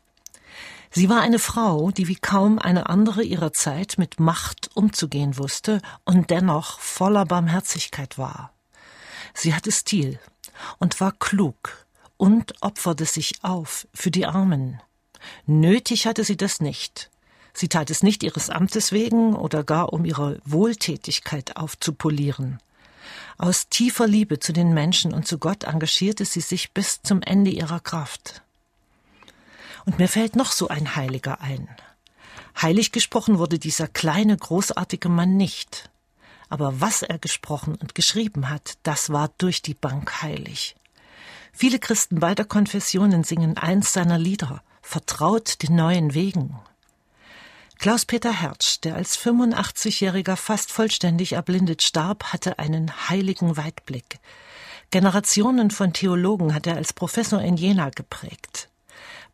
Sie 0.92 1.10
war 1.10 1.22
eine 1.22 1.40
Frau, 1.40 1.92
die 1.92 2.08
wie 2.08 2.16
kaum 2.16 2.58
eine 2.58 2.90
andere 2.90 3.24
ihrer 3.24 3.54
Zeit 3.54 3.96
mit 3.98 4.20
Macht 4.20 4.70
umzugehen 4.76 5.38
wusste 5.38 5.82
und 6.06 6.30
dennoch 6.30 6.80
voller 6.80 7.26
Barmherzigkeit 7.26 8.18
war. 8.18 8.55
Sie 9.36 9.54
hatte 9.54 9.72
Stil 9.72 10.18
und 10.80 11.00
war 11.00 11.12
klug 11.12 11.86
und 12.18 12.54
opferte 12.62 13.06
sich 13.06 13.44
auf 13.44 13.88
für 13.94 14.10
die 14.10 14.26
Armen. 14.26 14.82
Nötig 15.46 16.08
hatte 16.08 16.24
sie 16.24 16.38
das 16.38 16.62
nicht. 16.62 17.12
Sie 17.54 17.68
tat 17.68 17.90
es 17.90 18.02
nicht 18.02 18.24
ihres 18.24 18.50
Amtes 18.50 18.92
wegen 18.92 19.36
oder 19.36 19.64
gar 19.64 19.94
um 19.94 20.06
ihre 20.06 20.42
Wohltätigkeit 20.46 21.58
aufzupolieren. 21.58 22.60
Aus 23.38 23.70
tiefer 23.70 24.08
Liebe 24.08 24.40
zu 24.40 24.54
den 24.54 24.74
Menschen 24.74 25.14
und 25.14 25.28
zu 25.28 25.38
Gott 25.38 25.66
engagierte 25.66 26.26
sie 26.26 26.42
sich 26.42 26.72
bis 26.72 27.02
zum 27.02 27.22
Ende 27.22 27.52
ihrer 27.52 27.82
Kraft. 27.82 28.42
Und 29.86 30.00
mir 30.00 30.08
fällt 30.08 30.36
noch 30.36 30.52
so 30.52 30.70
ein 30.70 30.96
Heiliger 30.96 31.42
ein. 31.42 31.70
Heilig 32.62 32.92
gesprochen 32.94 33.38
wurde 33.38 33.60
dieser 33.60 33.88
kleine, 33.88 34.36
großartige 34.38 35.10
Mann 35.10 35.36
nicht. 35.36 35.90
Aber 36.50 36.82
was 36.82 37.02
er 37.02 37.18
gesprochen 37.18 37.76
und 37.76 37.96
geschrieben 37.96 38.50
hat, 38.50 38.78
das 38.84 39.10
war 39.10 39.32
durch 39.38 39.62
die 39.62 39.74
Bank 39.74 40.22
heilig. 40.22 40.76
Viele 41.52 41.80
Christen 41.80 42.20
beider 42.20 42.46
Konfessionen 42.46 43.24
singen 43.24 43.58
eins 43.58 43.94
seiner 43.94 44.18
Lieder, 44.18 44.62
vertraut 44.82 45.64
den 45.64 45.76
neuen 45.76 46.14
Wegen. 46.14 46.60
Klaus-Peter 47.80 48.32
Hertz, 48.32 48.80
der 48.82 48.96
als 48.96 49.18
85-Jähriger 49.18 50.36
fast 50.36 50.72
vollständig 50.72 51.34
erblindet 51.34 51.82
starb, 51.82 52.26
hatte 52.34 52.60
einen 52.60 53.10
heiligen 53.10 53.58
Weitblick. 53.58 54.20
Generationen 54.92 55.72
von 55.72 55.94
Theologen 55.94 56.54
hat 56.54 56.68
er 56.68 56.76
als 56.76 56.94
Professor 56.94 57.42
in 57.42 57.58
Jena 57.58 57.90
geprägt. 57.90 58.70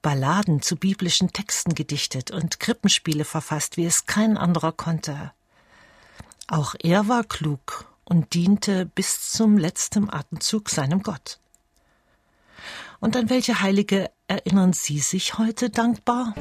Balladen 0.02 0.62
zu 0.62 0.76
biblischen 0.76 1.32
Texten 1.32 1.76
gedichtet 1.76 2.32
und 2.32 2.60
Krippenspiele 2.60 3.26
verfasst, 3.26 3.78
wie 3.78 3.86
es 3.86 4.06
kein 4.08 4.38
anderer 4.38 4.72
konnte. 4.72 5.32
Auch 6.48 6.76
er 6.80 7.08
war 7.08 7.24
klug 7.24 7.92
und 8.04 8.34
diente 8.34 8.86
bis 8.86 9.32
zum 9.32 9.58
letzten 9.58 10.10
Atemzug 10.10 10.70
seinem 10.70 11.02
Gott. 11.02 11.40
Und 13.00 13.16
an 13.16 13.30
welche 13.30 13.62
Heilige 13.62 14.12
erinnern 14.28 14.74
Sie 14.74 15.00
sich 15.00 15.38
heute 15.38 15.70
dankbar? 15.70 16.36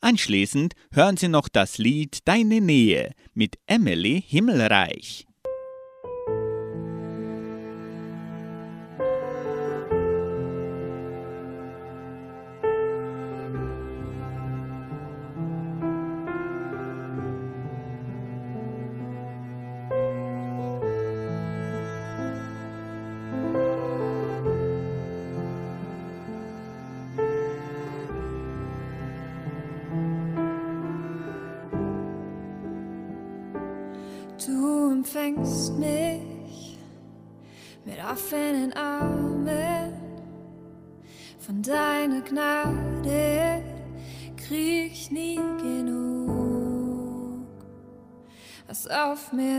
Anschließend 0.00 0.74
hören 0.92 1.16
Sie 1.16 1.28
noch 1.28 1.48
das 1.48 1.78
Lied 1.78 2.26
Deine 2.26 2.60
Nähe 2.60 3.12
mit 3.34 3.58
Emily 3.66 4.22
Himmelreich. 4.26 5.26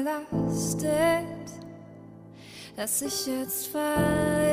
belastet, 0.04 1.26
dass 2.76 3.02
ich 3.02 3.28
jetzt 3.28 3.68
verletzt. 3.68 4.51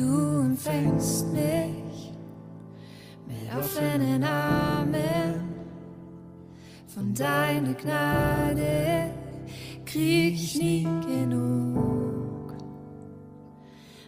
Empfängst 0.00 1.32
mich 1.32 2.12
mit 3.26 3.56
offenen 3.56 4.24
Armen. 4.24 5.54
Von 6.86 7.14
deiner 7.14 7.74
Gnade 7.74 9.10
krieg 9.84 10.34
ich 10.34 10.56
nie 10.60 10.88
genug. 11.06 12.54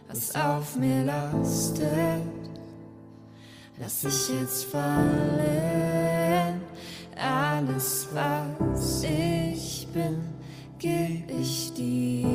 Was 0.07 0.35
auf 0.35 0.75
mir 0.77 1.03
lastet, 1.03 2.21
lass 3.77 4.03
ich 4.03 4.29
jetzt 4.29 4.65
fallen. 4.65 6.61
Alles, 7.19 8.07
was 8.13 9.03
ich 9.03 9.87
bin, 9.93 10.21
geb 10.79 11.29
ich 11.29 11.73
dir. 11.73 12.26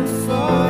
Deinem 0.00 0.06
Feuer. 0.26 0.69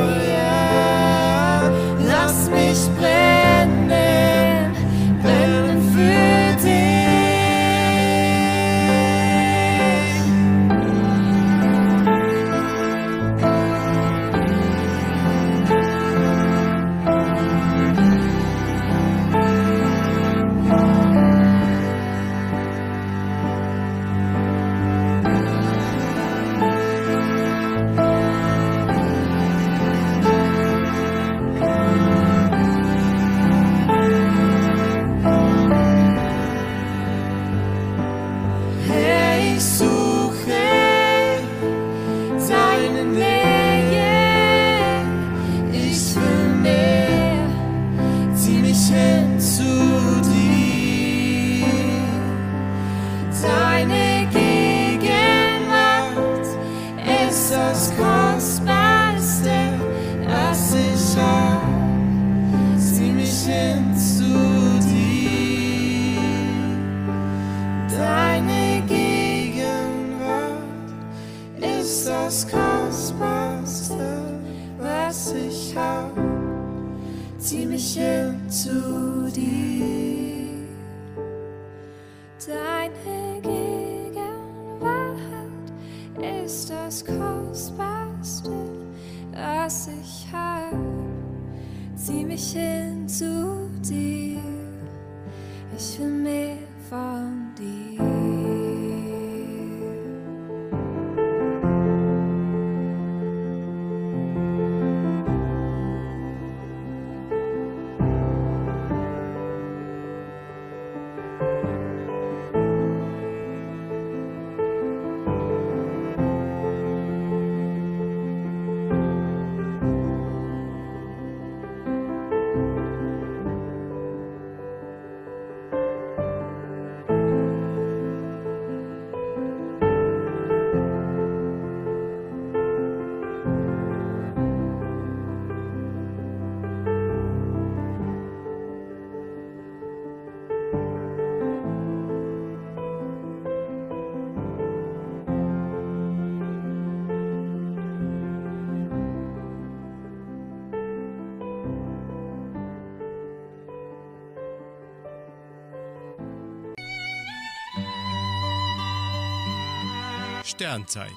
Sternzeit. 160.61 161.09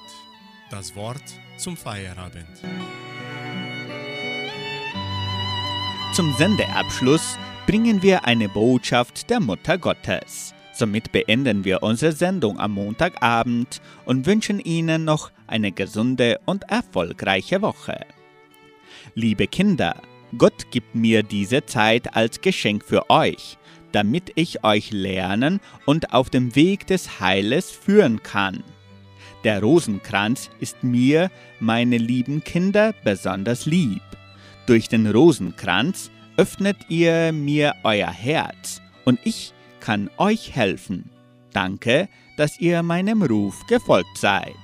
Das 0.71 0.95
Wort 0.95 1.21
zum 1.57 1.77
Feierabend. 1.77 2.47
Zum 6.13 6.33
Sendeabschluss 6.33 7.37
bringen 7.67 8.01
wir 8.01 8.25
eine 8.25 8.49
Botschaft 8.49 9.29
der 9.29 9.39
Mutter 9.39 9.77
Gottes. 9.77 10.55
Somit 10.73 11.11
beenden 11.11 11.63
wir 11.63 11.83
unsere 11.83 12.11
Sendung 12.11 12.59
am 12.59 12.71
Montagabend 12.71 13.83
und 14.05 14.25
wünschen 14.25 14.59
Ihnen 14.59 15.05
noch 15.05 15.29
eine 15.45 15.71
gesunde 15.71 16.39
und 16.45 16.63
erfolgreiche 16.71 17.61
Woche. 17.61 17.99
Liebe 19.13 19.45
Kinder, 19.45 20.01
Gott 20.39 20.71
gibt 20.71 20.95
mir 20.95 21.21
diese 21.21 21.67
Zeit 21.67 22.15
als 22.15 22.41
Geschenk 22.41 22.83
für 22.83 23.11
euch, 23.11 23.59
damit 23.91 24.31
ich 24.33 24.63
euch 24.63 24.89
lernen 24.89 25.59
und 25.85 26.13
auf 26.13 26.31
dem 26.31 26.55
Weg 26.55 26.87
des 26.87 27.19
Heiles 27.19 27.69
führen 27.69 28.23
kann. 28.23 28.63
Der 29.45 29.61
Rosenkranz 29.61 30.49
ist 30.59 30.83
mir, 30.83 31.29
meine 31.59 31.99
lieben 31.99 32.43
Kinder, 32.43 32.95
besonders 33.03 33.67
lieb. 33.67 34.01
Durch 34.65 34.89
den 34.89 35.05
Rosenkranz 35.05 36.09
öffnet 36.35 36.77
ihr 36.89 37.31
mir 37.31 37.75
euer 37.83 38.09
Herz 38.09 38.81
und 39.05 39.19
ich 39.23 39.53
kann 39.79 40.09
euch 40.17 40.55
helfen. 40.55 41.11
Danke, 41.53 42.09
dass 42.37 42.59
ihr 42.59 42.81
meinem 42.81 43.21
Ruf 43.21 43.63
gefolgt 43.67 44.17
seid. 44.17 44.55